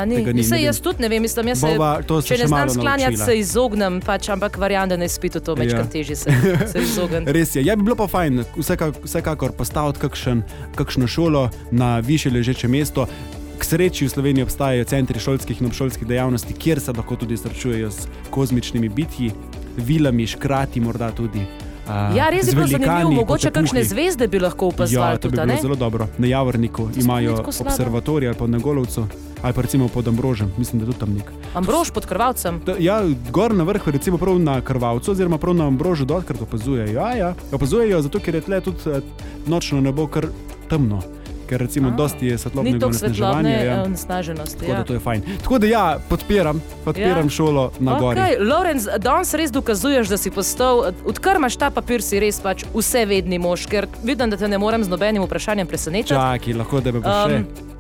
Ni. 0.01 0.15
tega 0.15 0.33
ni, 0.33 0.43
ne 0.43 0.61
jaz 0.61 0.79
tudi 0.79 0.99
ne 0.99 1.07
vem, 1.07 1.21
mislim, 1.21 1.47
jaz 1.47 1.59
se, 1.59 1.67
Bova, 1.67 1.91
se 2.17 2.27
če 2.27 2.33
ne 2.33 2.37
še 2.37 2.47
znam 2.47 2.69
sklanjati, 2.69 3.03
naučila. 3.13 3.25
se 3.25 3.37
izognem, 3.37 4.01
pač, 4.01 4.29
ampak 4.29 4.57
verjamem, 4.57 4.89
da 4.89 4.97
na 4.97 5.05
izpitu 5.05 5.39
to 5.39 5.53
večkrat 5.53 5.85
Ja. 5.85 5.91
težje 5.91 6.15
se, 6.17 6.29
se 6.71 6.79
izogniti. 6.81 7.31
Res 7.31 7.55
je, 7.55 7.63
ja, 7.63 7.75
bi 7.75 7.83
bilo 7.83 7.95
pa 7.95 8.07
fajn, 8.07 8.43
vsekakor, 8.55 9.01
vsekakor 9.03 9.51
postaviti 9.53 9.99
kakšen, 9.99 10.43
kakšno 10.73 11.07
šolo 11.07 11.45
na 11.71 11.99
više 11.99 12.29
ležeče 12.29 12.67
mesto. 12.67 13.07
K 13.55 13.63
sreči 13.65 14.03
v 14.03 14.09
Sloveniji 14.09 14.43
obstajajo 14.43 14.83
centri 14.83 15.15
šolskih 15.17 15.61
in 15.61 15.67
obšolskih 15.67 16.03
dejavnosti, 16.05 16.53
kjer 16.53 16.79
se 16.79 16.91
lahko 16.91 17.15
tudi 17.15 17.37
srečujejo 17.37 17.87
s 17.87 18.03
kozmičnimi 18.29 18.89
bitji, 18.89 19.31
vilami, 19.77 20.27
škrati, 20.27 20.81
morda 20.81 21.11
tudi. 21.11 21.45
a, 21.87 22.11
Ja, 22.11 22.29
res 22.29 22.47
je 22.47 22.53
bilo 22.53 22.67
zanimivo, 22.67 23.11
mogoče 23.13 23.51
kakšne 23.51 23.83
zvezde 23.85 24.27
bi 24.27 24.39
lahko 24.39 24.65
Ja, 24.65 24.69
opazovali 24.69 25.17
to 25.17 25.29
bi 25.29 25.31
bilo 25.33 25.45
ne? 25.45 25.57
zelo 25.61 25.75
dobro. 25.75 26.07
Na 26.17 26.27
Javorniku 26.27 26.89
imajo 26.97 27.37
observatorij 27.59 28.27
ali 28.27 28.37
pa 28.37 28.47
na 28.47 28.57
Golovcu, 28.57 29.07
ali 29.45 29.53
pa 29.53 29.61
recimo 29.61 29.87
pod 29.87 30.07
Ambrožem, 30.07 30.49
mislim, 30.57 30.79
da 30.79 30.83
je 30.83 30.87
tudi 30.87 30.99
tam 30.99 31.13
nek. 31.13 31.29
Ambrož 31.53 31.91
pod 31.91 32.05
krvavcem. 32.05 32.61
Da, 32.65 32.73
Ja, 32.79 32.99
gor 33.29 33.53
na 33.53 33.63
vrhu, 33.63 33.91
recimo 33.91 34.17
prav 34.17 34.39
na 34.39 34.61
Krvavcu, 34.61 35.11
oziroma 35.11 35.37
prav 35.37 35.53
na 35.55 35.67
Ambrožu, 35.67 36.05
dotkrat 36.05 36.41
opazujejo. 36.41 36.89
Ja, 36.91 37.13
ja, 37.13 37.33
opazujejo, 37.51 38.01
zato 38.01 38.19
ker 38.19 38.35
je 38.35 38.41
tle 38.41 38.61
tudi 38.61 38.77
eh, 38.87 39.01
nočno 39.45 39.81
nebo 39.81 40.07
kar 40.07 40.27
temno. 40.67 41.01
Ker 41.45 41.59
recimo 41.59 41.89
A, 41.89 41.91
dosti 41.91 42.25
je 42.25 42.37
svetlobnega 42.37 42.85
onesnaževanja. 42.87 43.49
Ja. 43.59 43.83
onesnaženosti. 43.83 44.59
Tako 44.59 44.71
da 44.71 44.77
Ja. 44.77 44.83
to 44.83 44.93
je 44.93 44.99
fajn. 44.99 45.21
Tako 45.37 45.59
da 45.59 45.67
ja, 45.67 45.99
podpiram, 46.09 46.61
podpiram 46.83 47.23
Ja. 47.23 47.29
šolo 47.29 47.71
na 47.79 47.99
gori. 47.99 48.19
Okay, 48.19 48.41
Lorenz, 48.41 48.87
danes 48.97 49.33
res 49.33 49.51
dokazuješ, 49.51 50.07
da 50.07 50.17
si 50.17 50.31
postal, 50.31 50.81
odkar 51.05 51.35
imaš 51.35 51.55
ta 51.55 51.69
papir, 51.69 52.01
si 52.01 52.17
res 52.19 52.39
pač 52.39 52.65
vse 52.73 53.05
vedni 53.05 53.37
mož, 53.37 53.67
ker 53.67 53.85
vidim, 54.03 54.29
da 54.29 54.37
te 54.37 54.47
ne 54.47 54.57
morem 54.57 54.81
z 54.81 54.89
nobenim 54.89 55.21
vprašanjem 55.21 55.67
presenetiti. 55.67 56.09
Čakaj, 56.09 56.53
lahko 56.55 56.81
da 56.81 56.91
me 56.91 56.99
bo 56.99 57.13
še. 57.21 57.74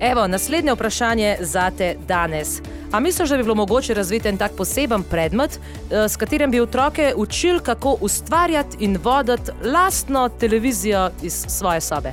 Evo, 0.00 0.26
naslednje 0.26 0.72
vprašanje 0.72 1.36
za 1.40 1.70
te 1.70 1.96
danes. 2.08 2.60
A 2.92 3.00
misliš, 3.00 3.28
da 3.28 3.36
bi 3.36 3.42
bilo 3.42 3.54
mogoče 3.54 3.94
razviti 3.94 4.28
en 4.28 4.36
tak 4.36 4.52
poseben 4.52 5.02
predmet, 5.02 5.60
eh, 5.90 6.08
s 6.08 6.16
katerim 6.16 6.50
bi 6.50 6.60
otroke 6.60 7.12
učili, 7.16 7.60
kako 7.60 7.96
ustvarjati 8.00 8.76
in 8.80 8.98
voditi 9.02 9.50
lastno 9.64 10.28
televizijo 10.30 11.10
iz 11.22 11.44
svoje 11.48 11.80
sobe? 11.80 12.12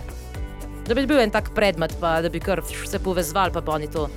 Da 0.87 0.93
bi 0.93 1.05
bil 1.07 1.19
en 1.19 1.29
tak 1.29 1.49
predmet, 1.55 1.95
pa 1.99 2.21
da 2.21 2.29
bi 2.29 2.39
kar 2.39 2.61
se 2.87 2.99
povezval, 2.99 3.51
pa 3.51 3.71
oni 3.71 3.87
to. 3.87 4.09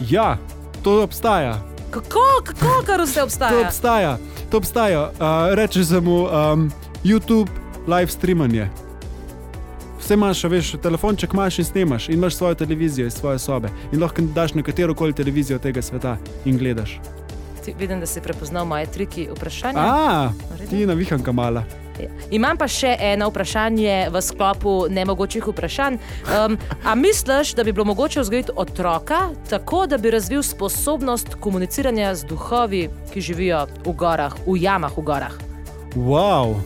Ja, 0.00 0.38
to 0.82 1.02
obstaja. 1.02 1.62
Kako, 1.90 2.20
kako 2.44 2.82
kar 2.86 3.00
vse 3.00 3.14
To 3.14 3.24
obstaja? 3.24 3.60
obstaja. 3.60 4.18
To 4.50 4.56
obstaja. 4.56 5.02
Uh, 5.02 5.10
reče 5.50 5.84
se 5.84 6.00
mu 6.00 6.22
um, 6.22 6.72
YouTube 7.04 7.48
live 7.86 8.06
streamanje. 8.08 8.68
Vse 10.06 10.14
imaš, 10.14 10.44
veš, 10.44 10.68
telefonček 10.82 11.32
imaš 11.32 11.58
in 11.58 11.64
snemaš, 11.64 12.08
in 12.08 12.14
imaš 12.14 12.34
svojo 12.34 12.54
televizijo 12.54 13.06
iz 13.06 13.12
svoje 13.12 13.38
sobe. 13.38 13.68
In 13.92 14.02
lahko 14.02 14.22
daš 14.22 14.54
na 14.54 14.62
katero 14.62 14.94
koli 14.94 15.12
televizijo 15.12 15.58
tega 15.58 15.82
sveta 15.82 16.16
in 16.44 16.58
gledaš. 16.58 17.00
Ti, 17.64 17.74
vidim, 17.78 18.00
da 18.00 18.06
si 18.06 18.20
prepoznal 18.20 18.64
moje 18.64 18.86
triki 18.86 19.28
vprašanja. 19.36 19.80
A, 19.80 20.32
ti 20.70 20.86
navihanka 20.86 21.32
mala. 21.32 21.64
Ja. 22.00 22.08
Imam 22.30 22.54
pa 22.56 22.68
še 22.68 22.94
eno 23.00 23.32
vprašanje 23.32 24.08
v 24.14 24.22
sklopu 24.22 24.78
nemogočih 24.90 25.48
vprašanj. 25.48 25.98
Um, 25.98 26.58
a 26.84 26.94
misliš, 26.94 27.56
da 27.58 27.64
bi 27.64 27.72
bilo 27.72 27.84
mogoče 27.90 28.20
vzgojiti 28.20 28.54
otroka 28.56 29.30
tako, 29.50 29.86
da 29.86 29.98
bi 29.98 30.10
razvil 30.10 30.42
sposobnost 30.42 31.34
komuniciranja 31.40 32.14
z 32.14 32.30
duhovi, 32.30 32.88
ki 33.10 33.20
živijo 33.20 33.66
v 33.82 33.92
gorah, 33.92 34.38
v 34.46 34.60
jamah 34.62 34.98
v 34.98 35.02
gorah? 35.02 35.34
Wow, 35.96 36.60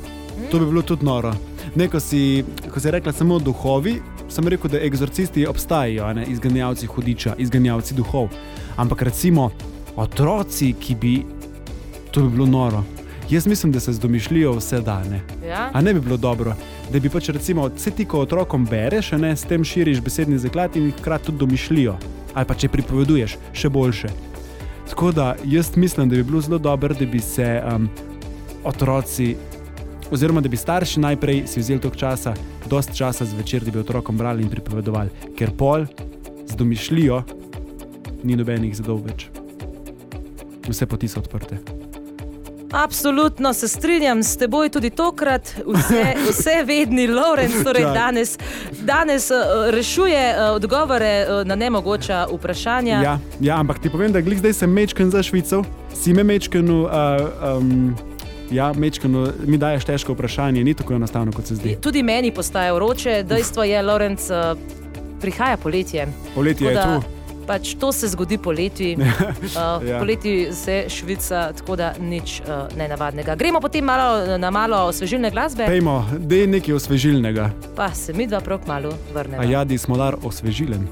to 0.51 0.59
bi 0.59 0.67
bilo 0.67 0.83
tudi 0.83 1.09
noro. 1.09 1.33
Ne, 1.75 1.89
ko 1.89 2.01
si, 2.01 2.45
ko 2.73 2.81
si 2.81 2.91
rekla 2.91 3.13
samo 3.13 3.39
duhovi, 3.39 4.01
sem 4.29 4.49
rekel, 4.49 4.71
da 4.71 4.81
egzorcisti 4.83 5.47
obstajajo, 5.47 6.13
ne 6.15 6.25
izganjavci 6.29 6.87
hudiča, 6.87 7.35
izganjavci 7.39 7.95
duhov. 7.95 8.29
Ampak 8.77 9.03
recimo 9.03 9.51
otroci, 9.97 10.73
ki 10.81 10.95
bi. 10.95 11.15
To 12.11 12.23
bi 12.23 12.29
bilo 12.29 12.47
noro. 12.47 12.85
Jaz 13.31 13.47
mislim, 13.47 13.73
da 13.73 13.81
se 13.81 13.93
z 13.93 14.01
domišljijo 14.01 14.53
vse 14.53 14.81
dane. 14.81 15.21
Ja? 15.47 15.71
A 15.73 15.81
ne 15.81 15.95
bi 15.95 16.01
bilo 16.01 16.17
dobro, 16.17 16.55
da 16.93 16.99
bi 16.99 17.11
pač 17.11 17.29
recimo, 17.29 17.69
vse 17.77 17.91
ti, 17.91 18.05
ko 18.05 18.21
otrokom 18.21 18.65
bereš, 18.67 19.13
ne 19.13 19.37
s 19.37 19.47
tem 19.47 19.65
širiš 19.65 20.01
besedni 20.01 20.39
zaklad 20.39 20.77
in 20.77 20.91
hkrati 20.99 21.27
tudi 21.27 21.39
domišljijo. 21.39 21.95
Ali 22.35 22.47
pa 22.47 22.55
če 22.55 22.69
pripoveduješ, 22.69 23.37
še 23.53 23.69
boljše. 23.69 24.11
Tako 24.91 25.13
da 25.13 25.37
jaz 25.45 25.77
mislim, 25.77 26.09
da 26.11 26.17
bi 26.17 26.27
bilo 26.27 26.41
zelo 26.41 26.59
dobro, 26.59 26.95
da 26.95 27.07
bi 27.07 27.21
se 27.21 27.63
um, 27.63 27.89
otroci, 28.65 29.37
oziroma 30.11 30.41
da 30.41 30.49
bi 30.49 30.57
starši 30.57 31.01
najprej 31.01 31.43
si 31.47 31.61
vzeli 31.61 31.81
toliko 31.81 31.99
časa, 31.99 32.35
dost 32.69 32.95
časa 32.95 33.25
zvečer, 33.25 33.65
da 33.65 33.71
bi 33.71 33.79
otrokom 33.79 34.17
brali 34.17 34.43
in 34.43 34.51
pripovedovali, 34.51 35.35
ker 35.39 35.51
pol 35.57 35.87
z 36.47 36.57
domišljijo 36.57 37.23
ni 38.23 38.37
nobenih 38.37 38.77
zadov 38.77 39.05
več. 39.07 39.29
Vse 40.69 40.87
poti 40.87 41.09
so 41.09 41.21
odprte. 41.21 41.59
Absolutno 42.71 43.53
se 43.53 43.69
strinjam 43.69 44.23
s 44.23 44.37
teboj 44.37 44.69
tudi 44.71 44.91
tokrat, 44.91 45.55
vse, 45.67 46.05
vse 46.31 46.63
vedni 46.67 47.07
Lorenz, 47.07 47.65
torej 47.65 47.83
danes, 47.83 48.37
danes 48.83 49.31
uh, 49.31 49.71
rešuje 49.71 50.35
uh, 50.37 50.55
odgovore 50.55 51.27
uh, 51.27 51.47
na 51.47 51.55
nemogoča 51.55 52.27
vprašanja. 52.33 53.03
Ja, 53.03 53.19
ja, 53.41 53.59
ampak 53.59 53.83
ti 53.83 53.91
povem, 53.91 54.13
da 54.13 54.21
glih 54.21 54.39
zdaj 54.39 54.53
sem 54.63 54.71
mečken 54.71 55.11
za 55.11 55.23
Švico, 55.23 55.65
si 55.95 56.15
me 56.15 56.25
mečkenu. 56.25 56.85
Uh, 56.85 57.59
um, 57.59 58.10
Ja, 58.51 58.73
mečkano, 58.73 59.29
mi 59.47 59.59
daješ 59.59 59.85
težko 59.85 60.13
vprašanje, 60.13 60.65
ni 60.65 60.75
tako 60.75 60.95
enostavno, 60.95 61.33
kot 61.33 61.47
se 61.47 61.55
zdi. 61.55 61.77
Tudi 61.83 62.03
meni 62.03 62.35
postaje 62.35 62.73
vroče, 62.73 63.23
dejstvo 63.23 63.65
je, 63.65 63.83
Lorenz, 63.83 64.31
uh, 64.31 64.59
prihaja 65.21 65.57
poletje. 65.57 66.09
Poletje 66.35 66.69
je 66.69 66.83
tu. 66.83 67.03
Pač 67.47 67.75
to 67.75 67.93
se 67.93 68.09
zgodi 68.09 68.39
poleti. 68.39 68.97
Uh, 68.99 69.05
Ja. 69.89 69.99
poleti 69.99 70.49
se 70.53 70.85
Švica, 70.89 71.53
tako 71.53 71.77
da 71.77 71.93
nič 72.01 72.41
uh, 72.41 72.77
nenavadnega. 72.79 73.35
Gremo 73.35 73.61
potem 73.61 73.85
malo, 73.85 74.39
na 74.39 74.51
malo 74.51 74.77
osvežilne 74.87 75.31
glasbe, 75.31 75.67
Pejmo, 75.67 76.07
da 76.19 76.35
je 76.35 76.47
nekaj 76.47 76.75
osvežilnega. 76.75 77.51
pa 77.77 77.91
se 77.95 78.13
mi 78.13 78.27
dva 78.27 78.41
prav 78.41 78.61
malo 78.67 78.93
vrnemo. 79.15 79.43
A 79.43 79.47
jadi 79.47 79.79
smolar 79.79 80.17
osvežilen. 80.23 80.87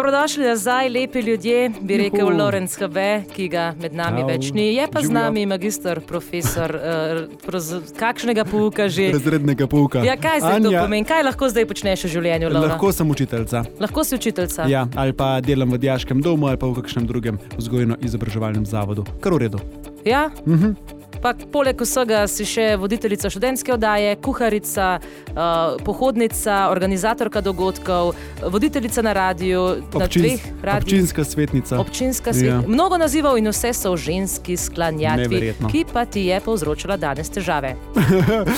Dobrodošli 0.00 0.44
nazaj, 0.44 0.88
lepi 0.88 1.20
ljudje, 1.20 1.70
bi 1.80 1.96
rekel 1.96 2.20
Juhu. 2.20 2.38
Lorenz 2.38 2.76
HB, 2.76 2.96
ki 3.34 3.48
ga 3.52 3.74
med 3.80 3.92
nami 3.92 4.22
več 4.24 4.48
ni. 4.56 4.70
Je 4.74 4.86
pa 4.88 5.02
z 5.02 5.10
Živjo. 5.10 5.14
nami 5.18 5.42
magistr, 5.46 6.00
profesor, 6.08 6.72
uh, 6.72 7.34
proz, 7.44 7.68
kakšnega 7.98 8.46
pouka 8.48 8.88
že. 8.88 9.10
Razrednega 9.12 9.66
pouka. 9.68 10.00
Ja, 10.00 10.16
kaj 10.16 10.40
zdaj 10.40 10.64
to 10.64 10.72
pomeni? 10.72 11.04
Kaj 11.04 11.20
lahko 11.28 11.50
zdaj 11.52 11.66
počneš 11.68 12.06
v 12.08 12.12
življenju, 12.14 12.48
Laura? 12.48 12.72
Lahko 12.72 12.92
sem 12.96 13.10
učiteljica. 13.12 13.62
lahko 13.80 14.04
si 14.04 14.16
učiteljica. 14.16 14.64
Ja, 14.72 14.86
ali 14.96 15.12
pa 15.12 15.36
delam 15.44 15.68
v 15.68 15.82
dijaškem 15.84 16.24
domu 16.24 16.48
ali 16.48 16.56
pa 16.56 16.72
v 16.72 16.80
kakšnem 16.80 17.04
drugem 17.04 17.36
vzgojno-izobraževalnem 17.60 18.64
zavodu. 18.64 19.04
Kar 19.20 19.36
v 19.36 19.44
redu. 19.44 19.60
Ja? 20.08 20.30
Mhm. 20.46 20.99
Pa 21.22 21.34
poleg 21.52 21.80
vsega 21.80 22.24
si 22.30 22.46
še 22.48 22.76
voditeljica 22.80 23.30
študentske 23.30 23.74
oddaje, 23.74 24.16
kuharica, 24.24 24.98
uh, 25.00 25.76
pohodnica, 25.84 26.68
organizatorka 26.72 27.40
dogodkov, 27.44 28.14
voditeljica 28.42 29.02
na 29.02 29.12
radiju, 29.12 29.64
na 29.92 30.06
dveh 30.06 30.40
radijih. 30.62 30.84
občinska 30.84 31.24
svetnica. 31.24 31.80
Občinska 31.80 32.32
svet. 32.32 32.48
Ja. 32.48 32.60
Ja. 32.60 32.68
Mnogo 32.68 32.96
nazivov 32.96 33.38
in 33.38 33.48
vse 33.52 33.72
so 33.76 33.96
ženski 33.96 34.56
sklanjatvi, 34.56 35.54
ki 35.72 35.84
pa 35.92 36.04
ti 36.04 36.26
je 36.30 36.40
povzročila 36.40 36.96
danes 36.96 37.30
težave. 37.30 37.76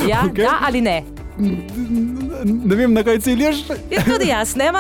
Ja, 0.08 0.24
okay. 0.26 0.42
da 0.42 0.58
ali 0.66 0.80
ne? 0.80 1.21
Ne 2.44 2.76
vem, 2.76 2.92
na 2.92 3.02
kaj 3.02 3.18
ciljaš. 3.18 3.56
Ja, 3.90 4.02
tudi 4.04 4.28
jaz, 4.28 4.56
ne, 4.56 4.70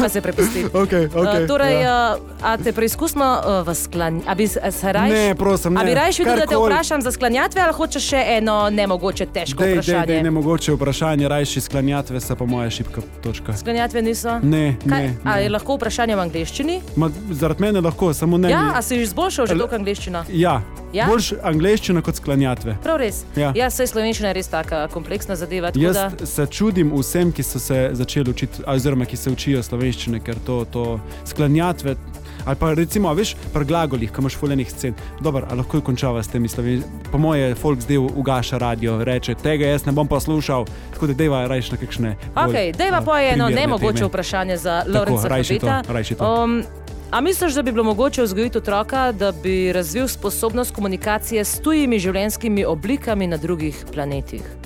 da 0.00 0.08
se 0.08 0.20
prepustiti. 0.20 0.66
Okay, 0.72 1.08
okay, 1.08 1.42
uh, 1.42 1.48
torej, 1.48 1.80
ja. 1.80 2.16
uh, 2.20 2.46
a 2.46 2.56
te 2.56 2.72
preizkusimo 2.72 3.24
uh, 3.24 3.68
v 3.68 3.74
sklanjatvi? 3.74 4.30
A 4.30 4.34
bi 4.34 4.48
se 4.48 4.92
rajš? 4.92 5.12
Ne, 5.12 5.34
prosim, 5.34 5.76
A 5.76 5.82
ne. 5.82 5.86
bi 5.90 5.94
rajš 5.94 6.18
videl, 6.18 6.36
da 6.36 6.46
te 6.46 6.56
vprašam 6.56 7.02
za 7.02 7.12
sklanjatve 7.12 7.60
ali 7.62 7.72
hočeš 7.72 8.08
še 8.08 8.24
eno 8.38 8.70
nemogoče 8.70 9.26
težko 9.26 9.62
Dej, 9.62 9.72
vprašanje? 9.72 10.06
dej, 10.06 10.22
nemogoče 10.22 10.72
vprašanje, 10.72 11.28
rajši 11.28 11.60
sklanjatve 11.60 12.20
so 12.20 12.36
po 12.36 12.46
moje 12.46 12.70
šipka 12.70 13.00
točka. 13.22 13.56
Sklanjatve 13.56 14.02
niso? 14.02 14.38
Ne, 14.42 14.76
Kaj, 14.88 15.02
ne. 15.02 15.16
a 15.24 15.36
ne. 15.36 15.42
je 15.42 15.50
lahko 15.50 15.76
vprašanje 15.76 16.16
v 16.16 16.26
angleščini? 16.28 16.80
Ma, 16.96 17.10
zaradi 17.30 17.62
mene 17.62 17.80
lahko, 17.80 18.12
samo 18.14 18.38
ne. 18.38 18.50
Ja, 18.50 18.62
mi- 18.62 18.78
a 18.78 18.82
si 18.82 18.98
že 18.98 19.02
izboljšal 19.10 19.46
že 19.46 19.58
to 19.58 19.68
angleščino? 19.72 20.24
ja. 20.28 20.60
Ja? 20.92 21.06
boljš 21.08 21.32
angleščina 21.42 22.02
kot 22.04 22.18
sklanjatve. 22.20 22.76
Prav 22.84 22.98
res. 23.00 23.22
Ja. 23.36 23.52
ja 23.56 23.70
saj 23.72 23.88
slovenščina 23.94 24.28
je 24.32 24.36
res 24.36 24.50
taka 24.52 24.84
kompleksna 24.92 25.36
zadeva. 25.40 25.70
tako 25.72 25.81
Jaz 25.82 25.96
Da, 25.96 26.26
se 26.26 26.46
čudim 26.46 26.92
vsem, 26.96 27.32
ki 27.32 27.42
so 27.42 27.58
se 27.58 27.90
začeli 27.92 28.30
učiti, 28.30 28.62
oziroma 28.66 29.04
ki 29.04 29.16
se 29.16 29.30
učijo 29.30 29.62
slovenščine, 29.62 30.20
ker 30.20 30.38
to, 30.46 30.64
to 30.72 31.00
sklanjatve. 31.26 31.96
Ali 32.44 32.56
pa 32.58 32.72
recimo, 32.74 33.12
veš, 33.14 33.36
pri 33.54 33.64
glagolih, 33.64 34.10
ko 34.12 34.20
imaš 34.20 34.36
fuljenih 34.36 34.70
scen. 34.70 34.94
Dobro, 35.20 35.46
a 35.50 35.54
lahko 35.54 35.80
končava 35.80 36.22
s 36.22 36.28
temi 36.28 36.48
slovenščinami. 36.48 37.10
Po 37.12 37.18
moje, 37.18 37.54
folk 37.54 37.80
zdaj 37.80 37.98
ugaša 38.02 38.58
radio, 38.58 38.98
reče, 39.04 39.34
tega 39.34 39.66
jaz 39.70 39.86
ne 39.86 39.92
bom 39.92 40.08
poslušal, 40.08 40.66
tako 40.94 41.06
da 41.12 41.14
deva 41.14 41.44
rajš 41.46 41.70
na 41.70 41.78
kakšne. 41.78 42.14
bolj, 42.34 42.48
okay, 42.48 42.72
dejva 42.76 42.98
a, 42.98 43.06
pa 43.06 43.20
je 43.20 43.32
eno 43.32 43.48
nemogoče 43.48 44.02
teme. 44.02 44.08
vprašanje 44.08 44.56
za 44.56 44.82
Lorenza 44.88 45.28
rajši 45.28 46.14
to. 46.14 46.26
Um, 46.26 46.62
a 47.10 47.20
misliš, 47.20 47.54
da 47.54 47.62
bi 47.62 47.72
bilo 47.72 47.84
mogoče 47.84 48.22
vzgojiti 48.22 48.58
otroka, 48.58 49.12
da 49.12 49.32
bi 49.32 49.72
razvil 49.72 50.08
sposobnost 50.08 50.74
komunikacije 50.74 51.44
s 51.44 51.60
tujimi 51.60 51.98
življenjskimi 51.98 52.64
oblikami 52.64 53.26
na 53.26 53.36
drugih 53.36 53.84
planetih? 53.92 54.61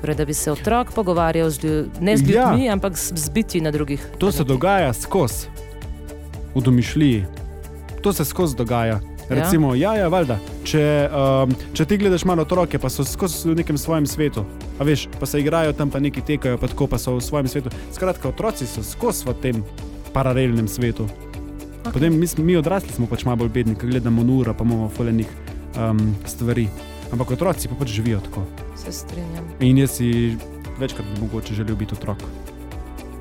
Torej, 0.00 0.16
da 0.16 0.24
bi 0.24 0.34
se 0.34 0.52
otrok 0.52 0.92
pogovarjal 0.92 1.50
z 1.50 1.88
ne 2.00 2.16
z 2.16 2.28
Ja. 2.30 2.50
ljudmi, 2.50 2.70
ampak 2.70 2.98
z, 2.98 3.12
z 3.16 3.28
biti 3.30 3.60
na 3.60 3.70
drugih. 3.70 4.10
To 4.18 4.32
se 4.32 4.44
dogaja 4.44 4.92
skozi, 4.92 5.46
v 6.54 6.62
domišljiji. 6.62 7.24
To 8.02 8.12
se 8.12 8.24
skozi 8.24 8.56
dogaja. 8.56 9.00
Recimo, 9.28 9.74
ja, 9.74 9.96
ja, 9.98 10.06
valjda. 10.08 10.38
Če, 10.64 10.82
um, 11.10 11.54
če 11.74 11.84
ti 11.84 11.98
gledaš 11.98 12.22
malo 12.28 12.44
otroke, 12.46 12.78
pa 12.78 12.90
so 12.92 13.02
skozi 13.04 13.50
v 13.50 13.56
nekem 13.58 13.78
svojem 13.78 14.06
svetu, 14.06 14.44
a 14.78 14.86
veš, 14.86 15.08
pa 15.18 15.26
se 15.26 15.40
igrajo 15.42 15.72
tam, 15.74 15.90
pa 15.90 15.98
neki 15.98 16.22
tekajo, 16.22 16.58
pa 16.62 16.70
tako 16.70 16.86
pa 16.86 16.98
so 16.98 17.16
v 17.16 17.24
svojem 17.26 17.50
svetu. 17.50 17.72
Skratka, 17.94 18.28
otroci 18.30 18.68
so 18.70 18.84
skozi 18.86 19.26
v 19.26 19.34
tem 19.42 19.64
paralelnem 20.14 20.68
svetu. 20.70 21.08
Okay. 21.82 21.92
Potem 21.92 22.14
mi, 22.14 22.26
mi 22.38 22.54
odrasli 22.58 22.94
smo 22.94 23.10
pač 23.10 23.26
malo 23.26 23.42
bolj 23.42 23.50
bedni, 23.58 23.74
ker 23.74 23.90
gledamo 23.90 24.22
nura, 24.26 24.54
pa 24.54 24.62
imamo 24.62 24.86
fulejnih 24.94 25.34
um, 25.74 26.14
stvari. 26.26 26.68
Ampak 27.10 27.34
otroci 27.34 27.70
pa 27.70 27.78
pač 27.82 27.98
živijo 27.98 28.22
tako. 28.30 28.46
Se 28.86 28.92
strinjam. 28.92 29.44
In 29.60 29.78
jaz 29.78 29.90
si 29.90 30.36
večkrat 30.78 31.06
bi 31.06 31.20
mogoče 31.20 31.54
želel 31.54 31.74
biti 31.76 31.94
otrok. 31.94 32.18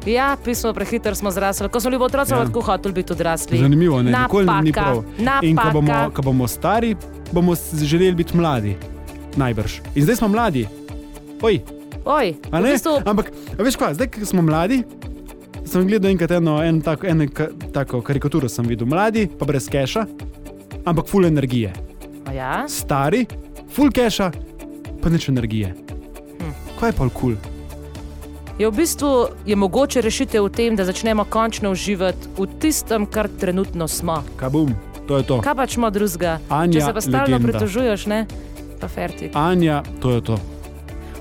Ja, 0.05 0.37
pismo 0.37 0.73
prehiter 0.73 1.15
smo 1.15 1.31
zrasli. 1.31 1.69
Ko 1.69 1.79
smo 1.79 1.89
bili 1.89 2.03
otroci, 2.03 2.33
Ja. 2.33 2.45
tako 2.45 2.61
hoteli 2.61 2.93
biti 2.93 3.13
odrasli. 3.13 3.57
Zanimivo, 3.57 4.01
ne? 4.03 4.11
nikoli 4.13 4.45
nam 4.45 4.63
ni 4.63 4.71
Napaka, 4.71 4.85
prav. 4.85 5.03
In 5.43 5.55
ko 5.57 5.63
napaka. 5.63 5.73
bomo, 5.73 6.11
ko 6.13 6.21
bomo 6.21 6.47
stari, 6.47 6.95
bomo 7.31 7.55
želeli 7.75 8.15
biti 8.15 8.37
mladi. 8.37 8.75
Najbrž. 9.35 9.79
In 9.95 10.03
zdaj 10.03 10.15
smo 10.15 10.27
mladi. 10.27 10.67
Oj, 11.41 11.59
Oj, 12.05 12.35
v 12.51 12.61
bistvu, 12.63 13.01
Ampak, 13.05 13.31
veš 13.57 13.75
kaj, 13.75 13.93
zdaj, 13.93 14.07
ko 14.07 14.25
smo 14.25 14.41
mladi, 14.41 14.83
sem 15.65 15.87
gledal 15.87 16.11
enkrat 16.11 16.31
eno, 16.31 16.61
en 16.63 16.81
tak, 16.81 17.03
eno 17.03 17.25
tako 17.73 18.01
karikaturo, 18.01 18.49
sem 18.49 18.65
videl. 18.65 18.85
Mladi, 18.87 19.25
pa 19.29 19.45
brez 19.45 19.65
keša, 19.65 20.05
ampak 20.85 21.07
full 21.09 21.25
energije. 21.25 21.73
A 22.25 22.33
ja, 22.33 22.63
Stari, 22.69 23.25
full 23.69 23.89
keša, 23.89 24.29
pa 25.05 25.13
nič 25.13 25.29
energije. 25.29 25.77
Hm. 26.41 26.53
Kaj 26.81 26.89
je 26.89 26.93
pa 26.97 27.05
kul? 27.05 27.13
Cool? 27.13 27.37
je 28.57 28.65
v 28.65 28.71
bistvu 28.71 29.27
je 29.45 29.55
mogoče 29.55 30.01
rešitev 30.01 30.47
v 30.47 30.49
tem, 30.49 30.75
da 30.75 30.85
začnemo 30.85 31.27
končno 31.29 31.71
uživati 31.71 32.33
v 32.37 32.47
tistem, 32.59 33.05
kar 33.05 33.29
trenutno 33.39 33.87
smo. 33.87 34.23
Kabum, 34.39 34.73
to 35.07 35.17
je 35.17 35.23
to. 35.27 35.41
Kaj 35.43 35.55
pač 35.55 35.75
smo 35.75 35.91
drugega? 35.91 36.39
Če 36.49 36.81
se 36.81 36.93
pa 36.93 37.01
stalno 37.01 37.37
legenda. 37.37 37.51
pritožuješ, 37.51 38.07
ne? 38.07 38.25
Pa 38.81 38.87
ferti. 38.87 39.29
Anja, 39.35 39.83
to 40.01 40.15
je 40.15 40.21
to. 40.23 40.35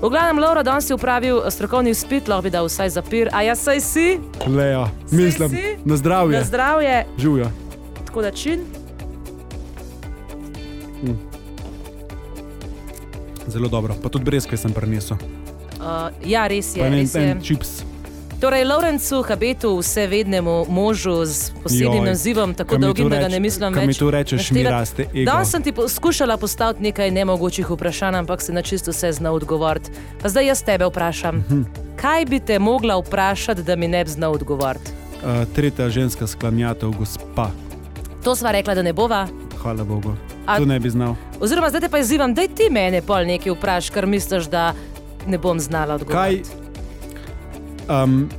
V 0.01 0.09
glavnem, 0.09 0.39
Laura, 0.39 0.63
danes 0.63 0.87
si 0.87 0.93
upravil 0.93 1.43
strokovni 1.49 1.91
izpit, 1.91 2.27
lahko 2.27 2.47
bi 2.47 2.51
dal 2.51 2.67
vsaj 2.67 2.89
zapir, 2.89 3.29
a 3.31 3.45
jaz 3.47 3.63
saj 3.63 3.79
si, 3.79 4.07
Lejo, 4.47 4.89
mislim, 5.11 5.49
si? 5.49 5.77
na 5.85 5.95
zdravje. 5.97 6.39
na 6.39 6.43
zdravje, 6.43 7.05
Živijo. 7.17 7.51
tako 8.05 8.21
da 8.21 8.31
čin. 8.31 8.84
Zelo 13.47 13.67
dobro, 13.67 13.95
pa 14.03 14.09
tudi 14.09 14.25
brezke 14.25 14.57
sem 14.57 14.71
prinesel. 14.73 15.17
Uh, 15.75 16.09
ja, 16.25 16.47
res 16.47 16.75
je. 16.75 16.81
Pa 16.81 16.87
en, 16.87 16.93
Res 16.93 17.13
je. 17.15 17.21
en 17.21 17.41
čips. 17.41 17.83
Torej, 18.35 18.65
Lorencu 18.65 19.21
Habetu, 19.23 19.77
vsevednemu 19.77 20.65
možu 20.69 21.25
z 21.25 21.51
posebnim 21.63 21.93
Joj, 21.93 22.05
nazivom, 22.05 22.53
tako 22.53 22.69
Ko 22.69 22.75
mi 22.75 22.81
dolgim, 22.81 23.09
da 23.09 23.17
ga 23.17 23.27
ne 23.27 23.39
mislim 23.39 23.73
ko 23.73 23.79
mi 23.79 23.87
več. 23.87 23.97
tu 23.97 24.11
rečeš, 24.11 24.51
mi 24.51 24.63
raste 24.63 25.05
ego. 25.05 25.25
Danes 25.25 25.49
sem 25.49 25.63
ti 25.63 25.71
poskušala 25.71 26.37
postaviti 26.37 26.83
nekaj 26.83 27.11
nemogočih 27.11 27.69
vprašanj, 27.69 28.15
ampak 28.15 28.41
si 28.41 28.51
na 28.51 28.61
čisto 28.61 28.91
vse 28.91 29.11
znal 29.11 29.35
odgovoriti. 29.35 29.89
Pa 30.21 30.29
zdaj 30.29 30.45
jaz 30.47 30.63
tebe 30.63 30.85
vprašam. 30.85 31.35
Mhm. 31.37 31.61
Kaj 31.95 32.25
bi 32.25 32.39
te 32.39 32.59
mogla 32.59 32.97
vprašati, 32.97 33.63
da 33.63 33.75
mi 33.75 33.87
ne 33.87 34.03
bi 34.03 34.09
znal 34.09 34.33
odgovoriti? 34.33 34.91
Uh, 35.15 35.47
tretja 35.55 35.89
ženska 35.89 36.27
sklanjata 36.27 36.87
v 36.87 36.91
gospa. 36.91 37.49
To 38.23 38.35
sva 38.35 38.51
rekla, 38.51 38.75
da 38.75 38.81
ne 38.81 38.93
bova. 38.93 39.27
Hvala 39.65 39.81
Bogu. 39.83 40.13
A- 40.45 40.57
To 40.57 40.65
ne 40.65 40.79
bi 40.79 40.89
znal. 40.89 41.15
Oziroma, 41.41 41.69
zdaj 41.69 41.81
te 41.81 41.89
pa 41.89 41.97
izzivam, 41.97 42.33
da 42.33 42.45
ti 42.47 42.67
mene 42.69 43.01
pol 43.01 43.25
nekaj 43.25 43.51
vprašaš, 43.51 43.89
kar 43.89 44.05
misliš, 44.05 44.45
da 44.45 44.73
ne 45.25 45.37
bom 45.39 45.57
znala 45.59 45.97
Kaj? 45.97 45.97
odgovoriti. 45.97 46.49
Um, 47.89 48.29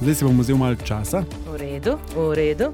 zdaj 0.00 0.14
si 0.14 0.24
bom 0.24 0.40
vzel 0.40 0.56
malo 0.56 0.76
časa. 0.76 1.20
V 1.44 1.56
redu, 1.58 1.98
v 2.16 2.34
redu. 2.34 2.70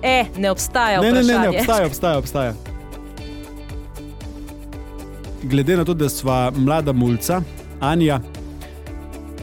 E, 0.00 0.24
ne 0.36 0.50
obstaja 0.50 1.00
Ne, 1.00 1.06
ne, 1.08 1.12
vprašanje. 1.12 1.38
ne, 1.40 1.48
ne, 1.48 1.58
obstaja, 1.58 1.86
obstaja, 1.86 2.18
obstaja. 2.18 2.54
Glede 5.42 5.76
na 5.76 5.84
to, 5.84 5.94
da 5.94 6.08
sva 6.08 6.52
mlada 6.52 6.92
mulca, 6.92 7.42
Anja, 7.80 8.20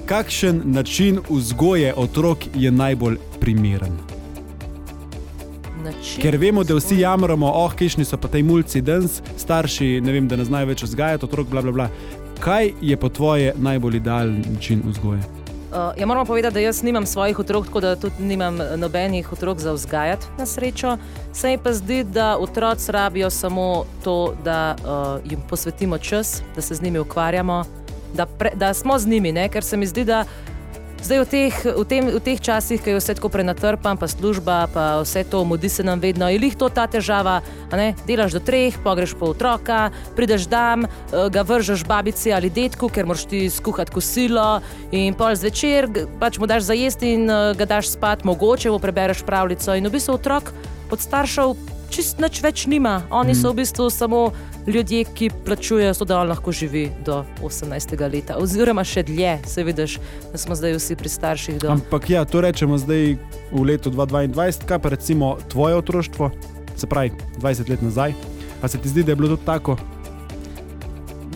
kakšen 0.10 0.62
način 0.66 1.20
vzgoje 1.30 1.94
otrok 1.96 2.38
je 2.56 2.72
najbolj 2.72 3.18
primeren? 3.40 3.98
Način 5.84 6.22
Ker 6.22 6.38
vemo, 6.38 6.64
da 6.64 6.76
vsi 6.76 7.00
jamramo, 7.00 7.52
oh, 7.56 7.74
kišni 7.74 8.06
so 8.06 8.18
pa 8.18 8.28
te 8.28 8.42
mulci 8.44 8.82
danes, 8.82 9.22
starši, 9.38 10.02
ne 10.02 10.12
vem, 10.12 10.28
da 10.28 10.36
ne 10.36 10.46
znajo 10.46 10.72
več 10.72 10.84
vzgajati 10.84 11.26
otrok, 11.26 11.48
bla, 11.48 11.62
bla, 11.62 11.72
bla. 11.72 11.90
Kaj 12.40 12.72
je 12.82 12.98
po 12.98 13.10
tvoje 13.10 13.54
najbolj 13.58 14.00
idealen 14.02 14.42
način 14.54 14.82
vzgoje? 14.86 15.20
Uh, 15.70 15.94
ja, 15.98 16.06
moramo 16.06 16.26
povedati, 16.26 16.54
da 16.54 16.60
jaz 16.60 16.84
nimam 16.84 17.06
svojih 17.06 17.40
otrok, 17.40 17.66
tako 17.66 17.80
da 17.80 17.96
tudi 17.96 18.24
nimam 18.24 18.62
eh, 18.62 18.78
nobenih 18.78 19.34
otrok 19.34 19.60
za 19.60 19.72
vzgajati 19.72 20.26
na 20.38 20.46
srečo. 20.46 20.98
Se 21.34 21.50
mi 21.50 21.58
pa 21.58 21.74
zdi, 21.74 22.04
da 22.04 22.38
otroci 22.38 22.92
rabijo 22.92 23.30
samo 23.30 23.86
to, 24.04 24.34
da 24.44 24.76
uh, 24.76 25.32
jim 25.32 25.40
posvetimo 25.50 25.98
čas, 25.98 26.42
da 26.56 26.62
se 26.62 26.76
z 26.76 26.82
njimi 26.82 27.00
ukvarjamo, 27.00 27.64
da, 28.14 28.26
pre, 28.26 28.52
da 28.56 28.74
smo 28.74 29.00
z 29.00 29.08
njimi, 29.08 29.32
ne? 29.32 29.50
ker 29.50 29.64
se 29.64 29.78
mi 29.78 29.88
zdi, 29.88 30.06
da 30.06 30.26
zdaj 31.04 31.20
v 31.24 31.28
teh, 31.28 31.54
v, 31.56 31.84
tem, 31.88 32.04
v 32.12 32.20
teh 32.20 32.40
časih, 32.40 32.80
ki 32.80 32.92
je 32.92 33.00
vse 33.00 33.16
tako 33.16 33.32
prenatrpan, 33.32 33.96
pa 33.96 34.08
služba, 34.08 34.68
pa 34.72 35.00
vse 35.04 35.24
to, 35.24 35.44
mudi 35.48 35.72
se 35.72 35.84
nam 35.84 36.00
vedno, 36.00 36.28
je 36.28 36.40
lih 36.40 36.56
to 36.56 36.68
ta 36.70 36.88
težava. 36.88 37.40
ne? 37.72 37.96
Delaš 38.04 38.36
do 38.36 38.42
treh, 38.44 38.76
pogreš 38.84 39.16
po 39.16 39.32
otroka, 39.32 39.92
prideš 40.16 40.48
dan, 40.52 40.86
eh, 40.86 41.30
ga 41.32 41.42
vržeš 41.42 41.86
babici 41.88 42.34
ali 42.34 42.50
detku, 42.50 42.90
ker 42.90 43.06
moraš 43.06 43.26
ti 43.26 43.50
skuhati 43.50 43.92
kosilo 43.92 44.62
in 44.92 45.14
pol 45.14 45.36
zvečer 45.36 45.88
pač 46.20 46.38
mu 46.40 46.48
daš 46.48 46.64
za 46.68 46.74
jesti 46.76 47.16
in 47.16 47.30
eh, 47.30 47.56
ga 47.56 47.66
daš 47.66 47.96
spat, 47.96 48.24
mogoče 48.24 48.72
mu 48.72 48.80
prebereš 48.80 49.24
pravljico. 49.24 49.76
In 49.76 49.88
v 49.88 49.96
bistvu 49.96 50.20
otrok 50.20 50.52
od 50.92 51.00
staršev 51.00 51.79
čist 51.90 52.20
nič 52.22 52.42
več 52.44 52.66
nima. 52.70 53.02
Oni 53.12 53.36
so 53.36 53.52
v 53.52 53.62
bistvu 53.62 53.90
samo 53.90 54.30
ljudje, 54.68 55.04
ki 55.16 55.30
plačujejo, 55.46 55.94
zato 55.94 56.06
da 56.06 56.20
on 56.22 56.30
lahko 56.30 56.52
živi 56.52 56.90
do 57.06 57.24
18. 57.42 57.96
leta, 58.14 58.38
oziroma 58.38 58.84
še 58.86 59.04
dlje, 59.04 59.38
se 59.50 59.64
vidiš, 59.64 59.98
da 60.32 60.38
smo 60.38 60.56
zdaj 60.56 60.78
vsi 60.78 60.98
pri 61.00 61.10
starših. 61.10 61.60
Do... 61.64 61.72
Ampak 61.74 62.10
ja, 62.10 62.26
to 62.26 62.42
rečemo 62.46 62.78
zdaj 62.78 63.18
v 63.52 63.66
letu 63.66 63.92
2022, 63.92 64.68
kaj 64.70 64.80
pa 64.80 64.94
recimo 64.94 65.38
tvoje 65.50 65.80
otroštvo, 65.82 66.32
se 66.76 66.88
pravi 66.88 67.12
20 67.42 67.70
let 67.70 67.82
nazaj. 67.82 68.14
A 68.62 68.68
se 68.68 68.78
ti 68.78 68.90
zdi, 68.90 69.04
da 69.04 69.12
je 69.12 69.16
bilo 69.16 69.36
to 69.36 69.44
tako? 69.46 69.78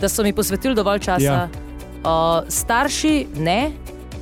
Da 0.00 0.08
so 0.08 0.22
mi 0.22 0.32
posvetili 0.32 0.74
dovolj 0.74 0.98
časa. 1.08 1.24
Ja. 1.24 1.48
Uh, 2.04 2.44
starši 2.48 3.26
ne. 3.40 3.72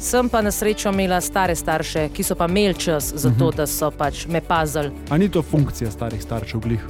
Sem 0.02 0.26
pa 0.28 0.42
na 0.42 0.50
srečo 0.50 0.90
imela 0.90 1.20
stare 1.20 1.54
starše, 1.54 2.08
ki 2.08 2.22
so 2.22 2.34
pa 2.34 2.46
imeli 2.46 2.74
čas 2.76 3.12
za 3.14 3.30
to, 3.30 3.48
Mhm. 3.48 3.56
da 3.56 3.66
so 3.66 3.90
pač 3.90 4.26
me 4.26 4.40
pazili. 4.42 4.90
A 5.10 5.16
ni 5.16 5.28
to 5.28 5.42
funkcija 5.42 5.90
starih 5.90 6.22
staršev 6.22 6.60
glih? 6.60 6.80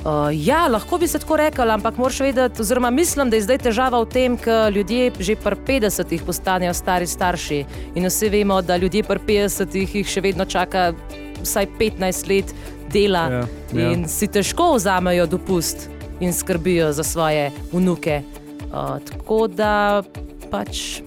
Uh, 0.00 0.10
ja, 0.36 0.66
lahko 0.66 0.98
bi 0.98 1.06
se 1.06 1.18
tako 1.18 1.36
rekel, 1.36 1.70
ampak 1.70 1.96
moraš 1.96 2.20
vedeti, 2.20 2.60
oziroma 2.60 2.90
mislim, 2.90 3.30
da 3.30 3.36
je 3.36 3.42
zdaj 3.42 3.58
težava 3.60 4.00
v 4.00 4.06
tem, 4.06 4.36
ker 4.36 4.72
ljudje 4.72 5.12
že 5.18 5.36
pri 5.36 5.56
50-ih 5.58 6.22
postanejo 6.22 6.74
stari 6.74 7.06
starši. 7.06 7.64
In 7.94 8.06
vsi 8.06 8.28
vemo, 8.28 8.62
da 8.62 8.76
ljudje 8.76 9.02
pri 9.02 9.18
50-ih 9.20 9.94
jih 9.94 10.06
še 10.08 10.20
vedno 10.20 10.44
čaka 10.44 10.92
vsaj 11.40 11.66
15 11.78 12.28
let 12.28 12.54
dela 12.88 13.28
Ja, 13.30 13.42
ja. 13.72 13.90
in 13.90 14.08
si 14.08 14.26
težko 14.26 14.74
vzamejo 14.74 15.26
dopust 15.26 15.88
in 16.20 16.32
skrbijo 16.32 16.92
za 16.92 17.02
svoje 17.02 17.50
vnuke. 17.72 18.22
Uh, 18.64 18.98
tako 19.00 19.46
da 19.48 20.02
pač 20.50 20.98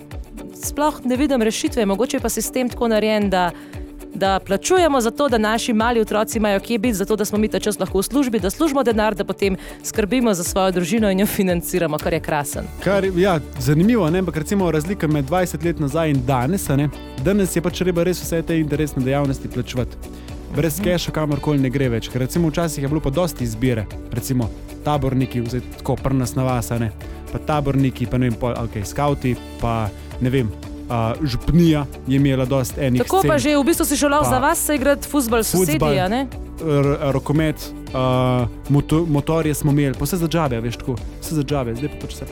sploh 0.55 0.99
ne 1.03 1.15
vidim 1.15 1.41
rešitve, 1.41 1.85
mogoče 1.85 2.19
pa 2.19 2.25
je 2.25 2.29
sistem 2.29 2.69
tako 2.69 2.87
narejen, 2.87 3.29
da, 3.29 3.51
da 4.13 4.39
plačujemo 4.39 5.01
za 5.01 5.11
to, 5.11 5.29
da 5.29 5.37
naši 5.37 5.73
mali 5.73 6.01
otroci 6.01 6.37
imajo 6.37 6.59
kje 6.59 6.77
biti, 6.79 6.93
zato 6.93 7.15
da 7.15 7.25
smo 7.25 7.37
mi 7.37 7.47
ta 7.47 7.59
čas 7.59 7.79
lahko 7.79 7.99
v 7.99 8.03
službi, 8.03 8.39
da 8.39 8.49
služimo 8.49 8.83
denar, 8.83 9.15
da 9.15 9.23
potem 9.23 9.57
skrbimo 9.83 10.33
za 10.33 10.43
svojo 10.43 10.71
družino 10.71 11.11
in 11.11 11.19
jo 11.19 11.25
financiramo, 11.25 11.97
kar 11.97 12.13
je 12.13 12.19
krasen. 12.19 12.67
Kar, 12.83 13.05
ja, 13.17 13.39
zanimivo, 13.59 14.09
ne? 14.09 14.19
ampak 14.19 14.37
recimo 14.37 14.71
razlika 14.71 15.07
med 15.07 15.25
20 15.29 15.65
let 15.65 15.79
nazaj 15.79 16.09
in 16.09 16.25
danes. 16.25 16.67
Danes 17.23 17.55
je 17.55 17.61
pač 17.61 17.79
treba 17.79 18.03
res 18.03 18.23
vse 18.23 18.41
te 18.41 18.59
interesne 18.59 19.03
dejavnosti 19.03 19.47
plačevati. 19.47 19.97
Brez 20.55 20.79
keša 20.79 21.11
kamorkoli 21.11 21.59
ne 21.59 21.69
gre 21.69 21.89
več. 21.89 22.07
Ker 22.07 22.21
recimo 22.23 22.47
včasih 22.47 22.83
je 22.83 22.87
bilo 22.87 23.01
pa 23.03 23.09
dosti 23.09 23.43
izbire, 23.43 23.85
recimo 24.11 24.49
taborniki, 24.85 25.41
zdaj 25.49 25.61
tako 25.77 25.95
prnas 25.95 26.35
na 26.35 26.43
vas, 26.43 26.69
ne? 26.79 26.91
pa 27.31 27.39
taborniki, 27.39 28.05
pa 28.07 28.17
ne 28.17 28.29
vem, 28.29 28.37
pol, 28.39 28.53
okay, 28.55 28.85
skauti, 28.87 29.33
pa 29.59 29.89
ne 30.21 30.29
vem. 30.29 30.51
Uh, 30.85 31.25
župnija 31.25 31.85
je 32.07 32.15
imela 32.15 32.45
dosti 32.45 32.81
enih. 32.81 33.01
Tako 33.01 33.23
pa 33.27 33.39
scen. 33.39 33.51
že 33.51 33.57
v 33.57 33.63
bistvu 33.65 33.85
si 33.85 33.97
Pa- 34.01 34.29
za 34.29 34.39
vas, 34.39 34.59
se 34.59 34.75
igrati 34.75 35.07
futbol, 35.07 35.43
Fuzbal. 35.43 35.65
sosedje, 35.65 35.99
a 35.99 36.07
ne? 36.07 36.27
Rokomet, 37.11 37.55
uh, 37.89 38.47
moto, 38.69 39.05
motorje 39.05 39.53
smo 39.53 39.71
imeli, 39.71 39.95
pa 39.99 40.05
vse 40.05 40.17
za 40.17 40.27
džabe, 40.27 40.61
veš, 40.61 40.77
tako, 40.77 40.95
vse 41.21 41.35
za 41.35 41.43
džabe, 41.43 41.75
zdaj 41.75 41.89
pa 41.89 42.05
pač 42.05 42.13
vse. 42.13 42.25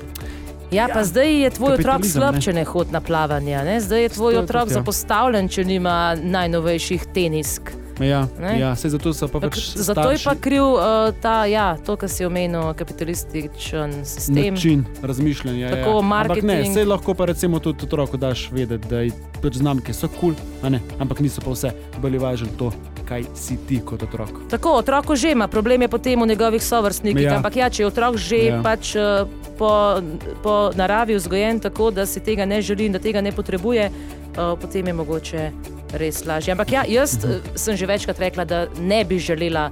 Ja, 0.72 0.88
pa 0.94 1.04
zdaj 1.04 1.42
je 1.44 1.50
tvoj 1.50 1.74
otrok 1.74 2.06
slab, 2.06 2.36
ne. 2.36 2.42
če 2.42 2.54
ne 2.54 2.64
hodi 2.66 2.92
na 2.92 3.02
plavanje. 3.02 3.58
Ne? 3.66 3.82
Zdaj 3.82 4.02
je 4.02 4.10
tvoj 4.10 4.34
To 4.34 4.38
je 4.38 4.44
otrok 4.44 4.64
tudi, 4.64 4.74
ja. 4.74 4.80
zapostavljen, 4.82 5.50
če 5.50 5.66
nima 5.66 6.16
najnovejših 6.22 7.06
tenisk. 7.14 7.74
Ja, 8.02 8.28
Ne? 8.40 8.60
ja, 8.60 8.76
sej 8.76 8.90
zato 8.98 9.14
so 9.14 9.28
pa 9.28 9.40
pač 9.40 9.78
zato 9.78 10.10
je 10.12 10.18
pa 10.18 10.34
starši- 10.34 10.42
kriv 10.42 10.64
uh, 10.64 11.14
ta, 11.22 11.46
ja, 11.46 11.78
to, 11.86 11.94
kar 11.96 12.10
si 12.10 12.26
omenil, 12.26 12.74
kapitalističen 12.74 14.06
sistem. 14.06 14.54
način 14.54 14.86
razmišljanja. 15.02 15.70
Tako, 15.70 15.90
ja. 15.90 15.98
Ampak 16.00 16.04
ne, 16.04 16.44
marketing. 16.44 16.70
vse 16.74 16.86
lahko 16.86 17.14
pa 17.14 17.26
recimo 17.26 17.60
tudi 17.60 17.86
otroku 17.86 18.18
daš 18.18 18.50
vedeti, 18.52 18.88
da 18.88 19.00
je 19.00 19.12
pač 19.42 19.54
znamke 19.62 19.94
so 19.94 20.08
kul, 20.08 20.34
cool, 20.62 20.80
ampak 21.00 21.20
niso 21.20 21.42
pa 21.42 21.52
vse. 21.52 21.72
Bolj 22.02 22.14
je 22.14 22.20
važno 22.20 22.48
to, 22.58 22.72
kaj 23.06 23.24
si 23.36 23.58
ti 23.68 23.80
kot 23.86 24.04
otrok. 24.04 24.50
Tako, 24.50 24.82
otrok 24.82 25.16
že 25.16 25.32
ima, 25.32 25.48
problem 25.48 25.82
je 25.82 25.88
potem 25.88 26.22
v 26.22 26.28
njegovih 26.28 26.64
sovrstnikih. 26.64 27.24
Ja. 27.24 27.38
Ampak 27.38 27.56
ja, 27.56 27.70
če 27.70 27.84
je 27.84 27.88
otrok 27.88 28.18
že 28.18 28.38
ja. 28.38 28.62
pač, 28.64 28.96
uh, 28.96 29.28
po, 29.58 30.02
po 30.44 30.72
naravi 30.76 31.16
vzgojen 31.16 31.60
tako, 31.60 31.92
da 31.92 32.06
si 32.06 32.20
tega 32.20 32.46
ne 32.46 32.62
želi 32.62 32.86
in 32.86 32.92
da 32.92 33.00
tega 33.00 33.22
ne 33.22 33.32
potrebuje, 33.32 33.90
uh, 33.90 34.58
potem 34.60 34.88
je 34.88 34.94
mogoče 34.94 35.52
res 35.94 36.26
lažje. 36.26 36.52
Ampak 36.52 36.72
ja, 36.72 36.84
jaz 36.88 37.18
Mhm. 37.18 37.32
uh, 37.32 37.56
sem 37.56 37.76
že 37.76 37.86
večkrat 37.86 38.20
rekla, 38.20 38.46
da 38.46 38.68
ne 38.80 39.04
bi 39.06 39.20
želela 39.20 39.70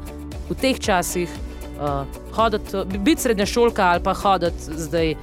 v 0.49 0.55
teh 0.55 0.79
časih 0.79 1.29
uh, 1.77 2.03
hoditi, 2.31 2.77
biti 2.97 3.21
srednja 3.21 3.45
šolka 3.45 3.83
ali 3.85 4.03
pa 4.03 4.13
hoditi 4.13 4.57
zdaj. 4.77 5.15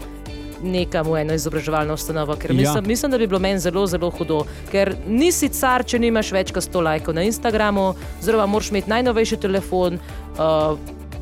Nekam 0.61 1.06
v 1.06 1.20
eno 1.20 1.34
izobraževalno 1.34 1.94
ustanovo, 1.94 2.34
ker 2.34 2.50
Ja. 2.50 2.56
mislim, 2.56 2.76
ja. 2.76 2.88
mislim, 2.88 3.11
da 3.11 3.18
bi 3.18 3.26
bilo 3.26 3.38
meni 3.38 3.61
zelo, 3.61 3.87
zelo 3.87 4.11
hudo. 4.11 4.40
Ker 4.72 4.96
nisi 5.06 5.48
car, 5.48 5.84
če 5.84 5.98
nimaš 5.98 6.32
več 6.32 6.50
kot 6.50 6.64
100 6.64 6.82
lajkov 6.82 7.14
na 7.14 7.22
Instagramu, 7.22 7.84
oziroma 8.18 8.46
moraš 8.46 8.70
imeti 8.70 8.90
najnovejši 8.90 9.37
telefon. 9.37 10.00
Uh, 10.34 10.74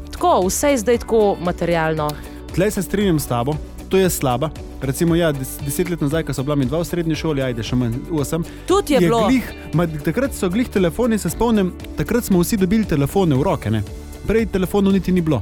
tako, 0.08 0.40
vse 0.40 0.70
je 0.70 0.78
zdaj 0.78 0.98
tako 0.98 1.36
materialno. 1.36 2.08
Tleh 2.54 2.72
se 2.72 2.82
strinjam 2.82 3.20
s 3.20 3.26
tabo, 3.26 3.52
to 3.88 3.98
je 3.98 4.08
slaba. 4.10 4.48
Recimo, 4.82 5.14
ja, 5.16 5.32
des, 5.32 5.56
deset 5.64 5.90
let 5.90 6.00
nazaj, 6.00 6.26
ko 6.28 6.34
so 6.36 6.44
bila 6.44 6.56
mi 6.56 6.66
dva 6.68 6.82
v 6.82 6.88
srednji 6.88 7.16
šoli, 7.16 7.42
ajde 7.42 7.64
še 7.64 7.78
manj, 7.80 7.96
osem. 8.12 8.44
Tudi 8.68 8.92
je, 8.94 9.00
je 9.00 9.08
bilo. 9.08 9.22
Glih, 9.28 9.52
ma, 9.74 9.86
takrat 9.86 10.36
so 10.36 10.50
glih 10.52 10.68
telefoni, 10.68 11.18
se 11.18 11.32
spomnim, 11.32 11.72
takrat 11.96 12.28
smo 12.28 12.42
vsi 12.44 12.60
dobili 12.60 12.84
telefone 12.84 13.38
v 13.38 13.46
roke. 13.46 13.72
Ne? 13.72 13.82
Prej 14.28 14.50
telefonov 14.52 14.92
niti 14.92 15.14
ni 15.16 15.24
bilo, 15.24 15.40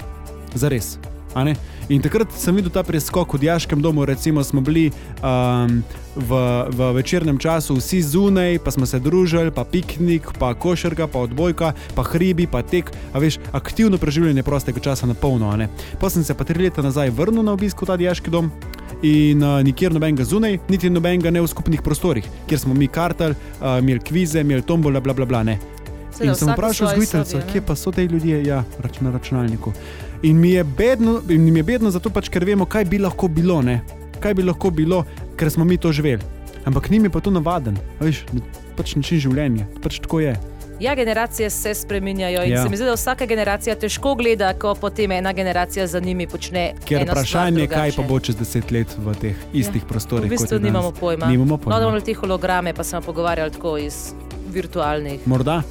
za 0.55 0.71
res. 0.71 0.95
In 1.93 2.01
takrat 2.01 2.33
sem 2.33 2.57
videl 2.57 2.73
ta 2.73 2.81
preskok 2.81 3.35
v 3.37 3.45
Dijaškem 3.45 3.83
domu, 3.85 4.07
recimo 4.09 4.41
smo 4.41 4.63
bili 4.65 4.89
um, 5.21 5.83
v, 6.17 6.31
v 6.73 6.93
večernem 6.97 7.37
času 7.37 7.77
vsi 7.77 8.01
zunaj, 8.01 8.57
pa 8.65 8.73
smo 8.73 8.89
se 8.89 8.97
družili, 8.97 9.53
pa 9.53 9.69
piknik, 9.69 10.33
pa 10.41 10.55
košarka, 10.57 11.05
pa 11.13 11.21
odbojka, 11.29 11.75
pa 11.93 12.03
hribi, 12.09 12.49
pa 12.49 12.65
tek, 12.65 12.89
a 13.13 13.21
veš, 13.21 13.37
aktivno 13.53 14.01
preživljanje 14.01 14.43
prostega 14.43 14.81
časa 14.81 15.05
na 15.05 15.13
polno. 15.13 15.53
Pa 16.01 16.09
sem 16.09 16.25
se 16.25 16.33
pa 16.33 16.45
tri 16.45 16.65
leta 16.65 16.81
nazaj 16.81 17.13
vrnil 17.13 17.45
na 17.45 17.53
obisk 17.53 17.85
v 17.85 17.91
ta 17.93 18.01
Dijaški 18.01 18.33
dom. 18.33 18.49
In 19.05 19.45
uh, 19.45 19.61
nikjer 19.61 19.93
nobenega 19.93 20.25
zunaj, 20.25 20.57
niti 20.73 20.89
nobenega 20.89 21.29
ne 21.29 21.45
v 21.45 21.53
skupnih 21.53 21.85
prostorih, 21.85 22.25
kjer 22.49 22.65
smo 22.65 22.73
mi 22.73 22.89
kartali, 22.89 23.37
uh, 23.61 23.77
imeli 23.85 24.01
kvize, 24.01 24.41
imeli 24.41 24.65
tombole, 24.65 25.05
bla 25.05 25.13
bla 25.13 25.29
bla. 25.29 25.45
Ne. 25.45 25.61
Seveda, 26.15 26.33
In 26.33 26.39
sem 26.39 26.49
vprašal 26.49 26.89
vzgojiteljico, 26.89 27.41
kje 27.53 27.61
pa 27.67 27.77
so 27.77 27.93
te 27.93 28.07
ljudje, 28.07 28.39
ja, 28.47 28.63
rač 28.81 29.01
na 29.03 29.11
računalniku. 29.11 29.73
In 30.25 30.41
mi 30.41 30.51
je 30.51 30.65
bedno, 30.65 31.21
in 31.29 31.53
mi 31.53 31.59
je 31.59 31.63
bedno 31.63 31.91
zato, 31.93 32.09
pač, 32.11 32.31
ker 32.33 32.45
vemo, 32.49 32.65
kaj 32.65 32.85
bi 32.89 32.99
lahko 32.99 33.29
bilo, 33.29 33.61
ne? 33.63 33.83
kaj 34.25 34.35
bi 34.35 34.43
lahko 34.43 34.71
bilo, 34.73 35.03
ker 35.37 35.51
smo 35.53 35.65
mi 35.69 35.77
to 35.77 35.93
živeli. 35.93 36.23
Ampak 36.65 36.89
njim 36.91 37.05
je 37.05 37.11
pa 37.13 37.21
to 37.21 37.31
navaden, 37.31 37.77
veš, 38.01 38.23
pač 38.77 38.95
način 38.97 39.21
življenja, 39.21 39.67
pač 39.85 39.99
tako 40.01 40.23
je. 40.25 40.33
Ja, 40.81 40.95
generacije 40.97 41.51
se 41.51 41.75
spreminjajo 41.75 42.43
in 42.45 42.53
Ja. 42.53 42.63
se 42.63 42.69
mi 42.69 42.77
zdi, 42.77 42.89
da 42.89 42.97
vsaka 42.97 43.27
generacija 43.27 43.77
težko 43.77 44.15
gleda, 44.15 44.55
ko 44.59 44.75
potem 44.75 45.13
ena 45.13 45.33
generacija 45.33 45.87
za 45.87 46.01
njimi 46.01 46.27
počne. 46.27 46.73
Ker 46.89 47.05
vprašanje 47.05 47.61
je, 47.61 47.69
kaj 47.69 47.93
pa 47.97 48.03
bo 48.03 48.19
čez 48.21 48.41
deset 48.41 48.73
let 48.73 48.97
v 48.99 49.15
teh 49.21 49.37
istih 49.53 49.83
Ja, 49.83 49.89
prostorih. 49.89 50.27
V 50.27 50.35
bistvu 50.35 50.59
nimamo 50.59 50.91
pojma. 50.91 51.27
Nimamo 51.27 51.57
pojma. 51.57 51.77
No, 51.77 51.81
da 51.81 51.87
bomo 51.87 52.01
te 52.01 52.15
holograme 52.15 52.75
pa 52.75 52.85
se 52.85 52.97
bomo 52.97 53.07
pogovarjali 53.13 53.53
tako 53.53 53.77
iz 53.79 54.15
virtualnih. 54.49 55.29
Morda? 55.29 55.63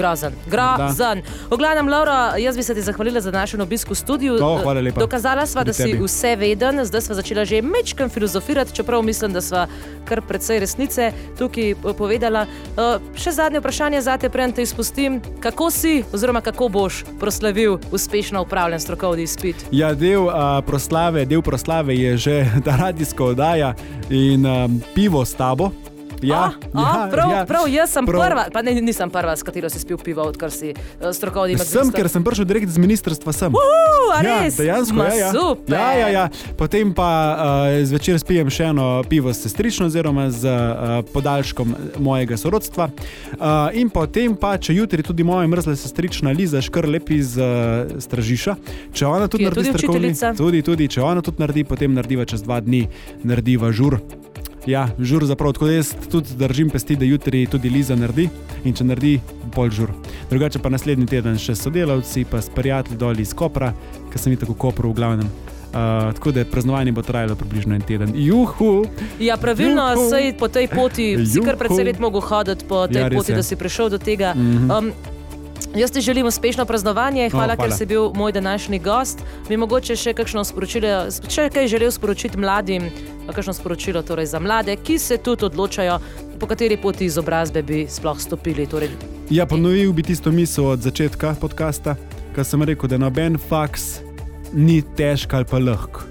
Grozen, 0.00 0.32
grozen. 0.48 1.22
V 1.50 1.56
glavnem, 1.60 1.88
Laura, 1.88 2.34
jaz 2.40 2.56
bi 2.56 2.62
se 2.62 2.74
ti 2.74 2.82
zahvalila 2.82 3.20
za 3.20 3.30
naš 3.30 3.54
obisk 3.54 3.90
v 3.90 3.94
studiu. 3.94 4.34
O, 4.40 4.56
hvala 4.62 4.80
lepa. 4.80 5.00
Dokazala 5.00 5.46
sva, 5.46 5.64
da 5.64 5.72
si 5.76 5.92
vse 5.92 6.36
veden, 6.40 6.80
zdaj 6.84 7.04
sva 7.04 7.14
začela 7.20 7.44
že 7.44 7.60
mečkam 7.62 8.08
filozofirati, 8.08 8.72
čeprav 8.72 9.02
mislim, 9.02 9.32
da 9.32 9.40
sva 9.44 9.66
kar 10.08 10.22
precej 10.24 10.60
resnice 10.60 11.12
tukaj 11.38 11.70
eh, 11.70 11.76
povedala. 11.98 12.46
Uh, 12.74 12.96
še 13.14 13.34
zadnje 13.36 13.60
vprašanje 13.60 14.00
za 14.00 14.16
te, 14.16 14.30
preden 14.32 14.56
te 14.56 14.62
izpustim. 14.62 15.20
Kako 15.40 15.70
si, 15.70 16.00
oziroma 16.12 16.40
kako 16.40 16.68
boš 16.68 17.04
proslavil 17.20 17.78
uspešno 17.92 18.42
upravljen 18.42 18.80
strokovni 18.80 19.28
izpit? 19.28 19.56
Ja, 19.70 19.92
del, 19.94 20.26
uh, 20.26 20.58
proslave, 20.66 21.26
del 21.28 21.42
proslave 21.42 21.96
je 21.96 22.16
že 22.16 22.36
ta 22.64 22.76
radijska 22.80 23.24
oddaja 23.24 23.74
in 24.10 24.46
um, 24.46 24.80
pivo 24.94 25.24
s 25.24 25.34
tabo. 25.34 25.70
Ja, 26.22 26.52
a, 26.74 26.80
a, 26.80 26.80
ja, 26.82 27.08
prav, 27.10 27.30
ja. 27.30 27.44
prav, 27.48 27.68
jaz 27.68 27.90
sem 27.90 28.06
Prav. 28.06 28.20
prva, 28.20 28.44
pa 28.52 28.62
ne, 28.62 28.74
nisem 28.84 29.10
prva, 29.10 29.36
s 29.36 29.42
katero 29.42 29.70
si 29.72 29.80
spil 29.80 29.96
pivo, 29.96 30.22
odkar 30.28 30.52
si 30.52 30.74
uh, 30.74 31.08
strokovni 31.16 31.56
Sem, 31.58 31.88
ker 31.94 32.08
sem 32.12 32.24
prišel 32.24 32.44
direkt 32.44 32.68
z 32.68 32.76
ministrstva 32.82 33.32
sem. 33.32 33.54
Uh, 33.56 34.12
a 34.12 34.20
Ja, 34.20 34.36
dejansko 34.50 34.96
Ma, 34.96 35.08
je. 35.08 35.20
Ja. 35.20 35.30
Super. 35.32 35.74
Ja, 35.74 35.88
ja, 35.96 36.08
ja. 36.08 36.24
Potem 36.58 36.92
pa 36.94 37.08
uh, 37.08 37.80
zvečer 37.88 38.18
spijem 38.20 38.50
še 38.52 38.68
eno 38.74 39.00
pivo 39.08 39.32
s 39.32 39.46
sestrično, 39.46 39.88
oziroma 39.88 40.28
z 40.30 40.44
uh, 40.50 41.00
podaljškom 41.12 41.74
mojega 42.04 42.36
sorodstva. 42.36 42.90
Uh, 42.90 43.72
in 43.80 43.88
potem 43.90 44.36
pa, 44.36 44.56
če 44.60 44.76
jutri 44.76 45.02
tudi 45.06 45.24
moja 45.24 45.48
mrzla 45.48 45.76
sestrična 45.76 46.34
Liza 46.36 46.60
škrlep 46.60 47.10
iz 47.16 47.36
uh, 47.40 47.88
Stražiša, 48.00 48.56
če 48.92 49.06
ona 49.08 49.28
tudi 49.30 49.44
Ki 49.46 49.50
naredi 49.50 49.70
tudi 49.70 49.78
strokovni, 49.78 50.12
učiteljica. 50.12 50.34
tudi, 50.36 50.62
tudi, 50.66 50.90
če 50.92 51.00
ona 51.02 51.24
tudi 51.24 51.40
naredi, 51.40 51.64
potem 51.64 51.96
narediva 51.96 52.28
čez 52.28 52.44
dva 52.44 52.60
dni, 52.60 52.84
narediva 53.24 53.72
žur. 53.72 54.00
Ja, 54.66 54.88
žur 54.98 55.24
za 55.24 55.34
prav, 55.36 55.52
tako 55.52 55.66
da 55.66 55.72
jaz 55.72 55.94
tudi 56.10 56.34
držim 56.36 56.70
pesti, 56.70 56.96
da 56.96 57.04
jutri 57.04 57.46
tudi 57.46 57.70
Liza 57.70 57.96
naredi 57.96 58.28
in 58.64 58.74
če 58.76 58.84
naredi, 58.84 59.20
pol 59.54 59.70
žur. 59.70 59.92
Drugače 60.30 60.58
pa 60.58 60.68
naslednji 60.68 61.06
teden 61.06 61.38
še 61.40 61.54
sodelavci, 61.56 62.24
pa 62.30 62.42
s 62.42 62.50
prijatelji 62.54 62.98
dol 63.00 63.20
iz 63.20 63.32
Kopra, 63.34 63.72
ker 64.12 64.20
sem 64.20 64.32
jih 64.34 64.40
tako 64.42 64.52
v 64.52 64.60
Kopru 64.66 64.90
v 64.92 64.98
glavnem. 65.00 65.30
Uh, 65.70 66.10
tako 66.14 66.32
da 66.34 66.42
praznovanje 66.44 66.92
bo 66.92 67.02
trajalo 67.02 67.36
približno 67.38 67.74
en 67.74 67.82
teden. 67.86 68.10
Juhu! 68.14 68.84
Ja, 69.22 69.36
pravilno, 69.38 69.84
Juhu. 69.94 70.08
sej 70.10 70.32
po 70.34 70.48
tej 70.50 70.66
poti 70.68 71.14
si 71.26 71.38
kar 71.38 71.54
Juhu. 71.54 71.58
precej 71.58 71.84
let 71.86 72.00
mogel 72.02 72.20
hoditi 72.20 72.64
po 72.66 72.86
tej 72.90 73.02
Ja, 73.02 73.10
poti, 73.10 73.32
je. 73.32 73.36
da 73.38 73.42
si 73.42 73.56
prišel 73.56 73.88
do 73.88 73.98
tega. 73.98 74.34
Mhm. 74.34 74.70
Um, 74.70 74.92
Jaz 75.76 75.90
ti 75.90 76.00
želim 76.00 76.26
uspešno 76.26 76.64
praznovanje, 76.64 77.30
hvala, 77.30 77.52
O, 77.52 77.56
hvala. 77.56 77.68
ker 77.68 77.78
si 77.78 77.86
bil 77.86 78.10
moj 78.14 78.32
današnji 78.32 78.78
gost. 78.78 79.18
Bi 79.48 79.56
mogoče 79.56 79.96
še 79.96 80.14
kakšno 80.14 80.42
sporočilo, 80.44 80.88
če 81.28 81.46
kaj 81.48 81.68
želel 81.68 81.90
sporočiti 81.90 82.38
mladim, 82.38 82.88
kakšno 83.30 83.52
sporočilo 83.54 84.02
torej 84.02 84.26
za 84.26 84.40
mlade, 84.40 84.76
ki 84.76 84.98
se 84.98 85.16
tudi 85.16 85.44
odločajo, 85.44 85.98
po 86.40 86.46
kateri 86.46 86.76
poti 86.76 87.04
izobrazbe 87.04 87.62
bi 87.62 87.86
sploh 87.88 88.18
stopili. 88.20 88.66
Torej, 88.66 88.90
Ja, 89.30 89.46
ponovil 89.46 89.92
bi 89.92 90.02
tisto 90.02 90.30
misel 90.30 90.66
od 90.66 90.82
začetka 90.82 91.36
podcasta, 91.40 91.94
kar 92.34 92.44
sem 92.44 92.62
rekel, 92.62 92.88
da 92.88 92.98
noben 92.98 93.38
faks 93.38 94.00
ni 94.52 94.82
težk 94.82 95.34
ali 95.34 95.44
pa 95.44 95.58
lahk. 95.58 96.02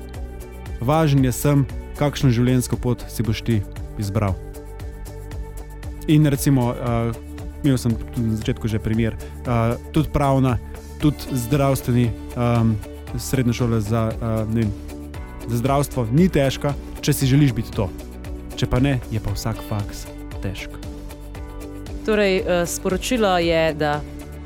Važen 0.80 1.26
je 1.26 1.32
sem, 1.32 1.66
kakšno 1.98 2.32
življenjsko 2.32 2.78
pot 2.78 3.04
si 3.12 3.24
boš 3.24 3.42
ti 3.42 3.60
izbral. 4.00 4.36
In 6.08 6.26
recimo, 6.26 6.72
uh, 6.72 7.12
imel 7.64 7.78
sem 7.78 7.96
tudi 7.96 8.28
na 8.28 8.36
začetku 8.40 8.68
že 8.68 8.80
primer, 8.80 9.18
uh, 9.46 9.76
tudi 9.92 10.10
pravna, 10.14 10.58
tudi 11.00 11.18
zdravstveni, 11.32 12.12
um, 12.36 12.76
srednja 13.18 13.54
šola 13.54 13.80
za, 13.80 14.10
uh, 14.14 14.44
vem, 14.54 14.72
za 15.48 15.58
zdravstvo 15.58 16.08
ni 16.12 16.30
težka, 16.30 16.76
če 17.02 17.14
si 17.14 17.30
želiš 17.30 17.56
biti 17.56 17.74
to. 17.74 17.90
Če 18.60 18.68
pa 18.68 18.80
ne, 18.84 19.00
je 19.12 19.20
pa 19.24 19.32
vsak 19.32 19.64
faks 19.70 20.08
težk. 20.44 20.80
torej 22.10 22.42
eh, 22.42 22.66
sporočilo 22.66 23.38
je, 23.38 23.74
da 23.74 24.02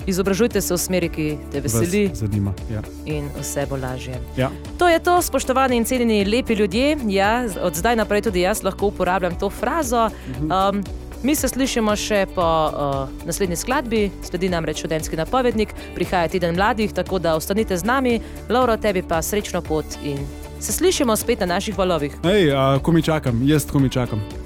izobražujte 0.06 0.62
se 0.62 0.73
v 0.73 0.78
smeri, 0.78 1.10
ki 1.10 1.28
te 1.52 1.62
veseli 1.63 2.08
Vas 2.12 2.19
zanima. 2.19 2.54
Ja. 2.67 2.82
in 3.06 3.30
vse 3.39 3.65
bo 3.69 3.80
lažje. 3.80 4.19
Ja. 4.38 4.52
To 4.78 4.89
je 4.89 4.99
to, 4.99 5.21
spoštovani 5.21 5.78
in 5.80 5.86
cenjeni 5.86 6.26
lepi 6.26 6.54
ljudje. 6.54 6.97
Ja, 7.08 7.47
od 7.62 7.76
zdaj 7.76 7.95
naprej 7.95 8.28
tudi 8.28 8.43
jaz 8.43 8.63
lahko 8.63 8.91
uporabljam 8.91 9.39
to 9.39 9.49
frazo. 9.49 10.10
Um, 10.43 10.84
mi 11.24 11.36
se 11.36 11.48
slišimo 11.48 11.96
še 11.96 12.26
po 12.36 12.44
uh, 12.44 13.26
naslednji 13.26 13.56
skladbi, 13.56 14.04
sledi 14.28 14.50
namreč 14.52 14.84
študentski 14.84 15.18
napovednik, 15.18 15.74
prihaja 15.96 16.28
teden 16.28 16.56
mladih, 16.56 16.94
tako 16.94 17.20
da 17.20 17.36
ostanite 17.40 17.78
z 17.78 17.88
nami, 17.88 18.20
Laura, 18.50 18.78
tebi 18.78 19.02
pa 19.08 19.22
srečno 19.22 19.62
pot 19.62 19.98
in 20.04 20.20
se 20.60 20.72
slišimo 20.72 21.16
spet 21.16 21.40
na 21.40 21.56
naših 21.56 21.78
valovih. 21.78 22.16
Hej, 22.24 22.52
a, 22.52 22.80
ko 22.84 22.92
mi 22.92 23.02
čakam, 23.02 23.44
jaz 23.48 23.68
ko 23.72 23.80
mi 23.80 23.90
čakam. 23.90 24.43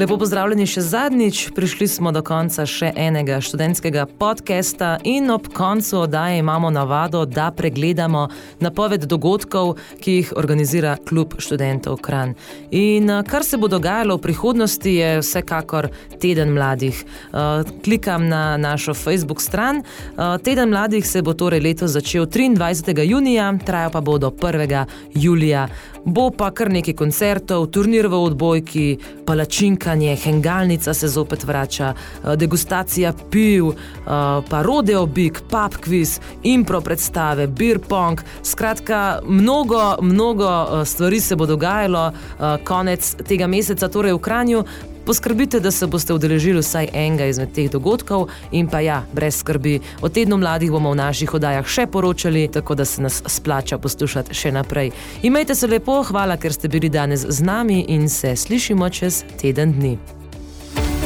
Lepo 0.00 0.16
pozdravljeni 0.16 0.64
še 0.64 0.80
zadnjič. 0.80 1.38
Prišli 1.52 1.84
smo 1.88 2.08
do 2.08 2.22
konca 2.24 2.64
še 2.64 2.88
enega 2.96 3.36
študentskega 3.44 4.06
podcasta, 4.16 4.94
in 5.04 5.28
ob 5.28 5.50
koncu 5.52 5.98
oddaje 6.06 6.38
imamo 6.40 6.70
navado, 6.72 7.26
da 7.28 7.50
pregledamo 7.52 8.22
napoved 8.64 9.04
dogodkov, 9.04 9.74
ki 10.00 10.14
jih 10.14 10.30
organizira 10.40 10.94
Klub 11.04 11.36
študentov 11.36 12.00
Kran. 12.00 12.32
In 12.72 13.12
eh, 13.12 13.20
kar 13.28 13.44
se 13.44 13.60
bo 13.60 13.68
dogajalo 13.68 14.16
v 14.16 14.24
prihodnosti, 14.24 14.94
je 15.02 15.20
vsekakor 15.20 15.90
Teden 16.16 16.56
mladih. 16.56 17.04
Eh, 17.04 17.68
Klikam 17.84 18.24
na 18.32 18.56
našo 18.56 18.96
Facebook 18.96 19.44
stran. 19.44 19.84
Eh, 19.84 20.38
Teden 20.40 20.72
mladih 20.72 21.04
se 21.04 21.20
bo 21.20 21.36
torej 21.36 21.60
letos 21.60 21.92
začel 21.92 22.24
23. 22.24 23.04
junija, 23.04 23.52
trajal 23.68 23.92
pa 23.92 24.00
bo 24.00 24.16
do 24.16 24.32
1. 24.32 24.86
julija. 25.12 25.68
Bo 26.10 26.30
pa 26.34 26.48
kar 26.50 26.66
nekaj 26.74 26.96
koncertov, 26.98 27.68
turnir 27.70 28.08
v 28.10 28.18
odbojki, 28.18 28.86
palačinkanje, 29.26 30.16
hengalnica 30.18 30.94
se 30.94 31.08
zopet 31.08 31.44
vrača, 31.46 31.92
eh, 31.94 32.36
degustacija 32.36 33.12
piv, 33.30 33.68
eh, 33.68 33.76
pa 34.50 34.62
rodeo 34.62 35.06
big, 35.06 35.38
pub 35.50 35.78
quiz, 35.84 36.18
impro 36.42 36.80
predstave, 36.80 37.46
beer 37.46 37.78
pong. 37.78 38.20
Skratka, 38.42 39.20
mnogo, 39.24 39.96
mnogo 40.02 40.50
eh, 40.50 40.84
stvari 40.84 41.20
se 41.20 41.36
bo 41.36 41.46
dogajalo 41.46 42.12
konec 42.64 43.14
tega 43.28 43.46
meseca, 43.46 43.88
torej 43.88 44.12
v 44.12 44.18
Kranju. 44.18 44.64
Poskrbite, 45.10 45.60
da 45.60 45.70
se 45.70 45.86
boste 45.86 46.14
udeležili 46.14 46.60
vsaj 46.62 46.86
enega 46.94 47.26
izmed 47.26 47.50
teh 47.50 47.66
dogodkov, 47.70 48.28
in 48.54 48.68
pa 48.70 48.78
ja, 48.80 49.00
brez 49.12 49.40
skrbi. 49.42 49.80
O 50.06 50.08
tednu 50.08 50.38
mladih 50.38 50.70
bomo 50.70 50.92
v 50.92 51.00
naših 51.00 51.34
oddajah 51.34 51.66
še 51.66 51.88
poročali, 51.90 52.44
tako 52.46 52.76
da 52.78 52.86
se 52.86 53.02
nas 53.02 53.18
splača 53.26 53.80
poslušati 53.82 54.38
še 54.38 54.54
naprej. 54.54 54.92
Imejte 55.26 55.58
se 55.58 55.66
lepo, 55.66 55.98
hvala, 56.12 56.38
ker 56.38 56.54
ste 56.54 56.70
bili 56.70 56.88
danes 56.88 57.26
z 57.26 57.42
nami 57.42 57.82
in 57.90 58.06
se 58.08 58.36
slišimo 58.36 58.86
čez 58.86 59.24
teden 59.42 59.74
dni. 59.80 60.19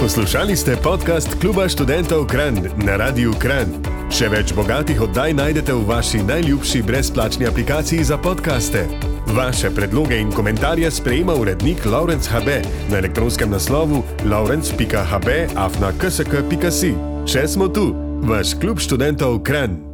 Poslušali 0.05 0.53
ste 0.57 0.77
podcast 0.77 1.33
Kluba 1.41 1.65
študentov 1.65 2.29
Kran 2.29 2.61
na 2.77 3.01
Radiu 3.01 3.33
Kran. 3.41 3.65
Še 4.13 4.29
več 4.29 4.53
bogatih 4.53 5.01
oddaj 5.01 5.33
najdete 5.33 5.73
v 5.73 5.81
vaši 5.89 6.21
najljubši 6.29 6.83
brezplačni 6.85 7.49
aplikaciji 7.49 8.05
za 8.05 8.21
podkaste. 8.21 8.85
Vaše 9.33 9.73
predloge 9.73 10.21
in 10.21 10.29
komentarje 10.29 10.91
sprejema 10.93 11.33
urednik 11.33 11.89
Laurence 11.89 12.29
HB 12.29 12.69
na 12.93 13.01
elektronskem 13.01 13.49
naslovu 13.49 14.05
laurence.hb 14.29 15.29
afna 15.57 15.97
ksk.si. 15.97 16.93
Še 17.25 17.49
smo 17.49 17.73
tu, 17.73 17.97
vaš 18.29 18.53
klub 18.61 18.85
študentov 18.85 19.41
Kran. 19.41 19.94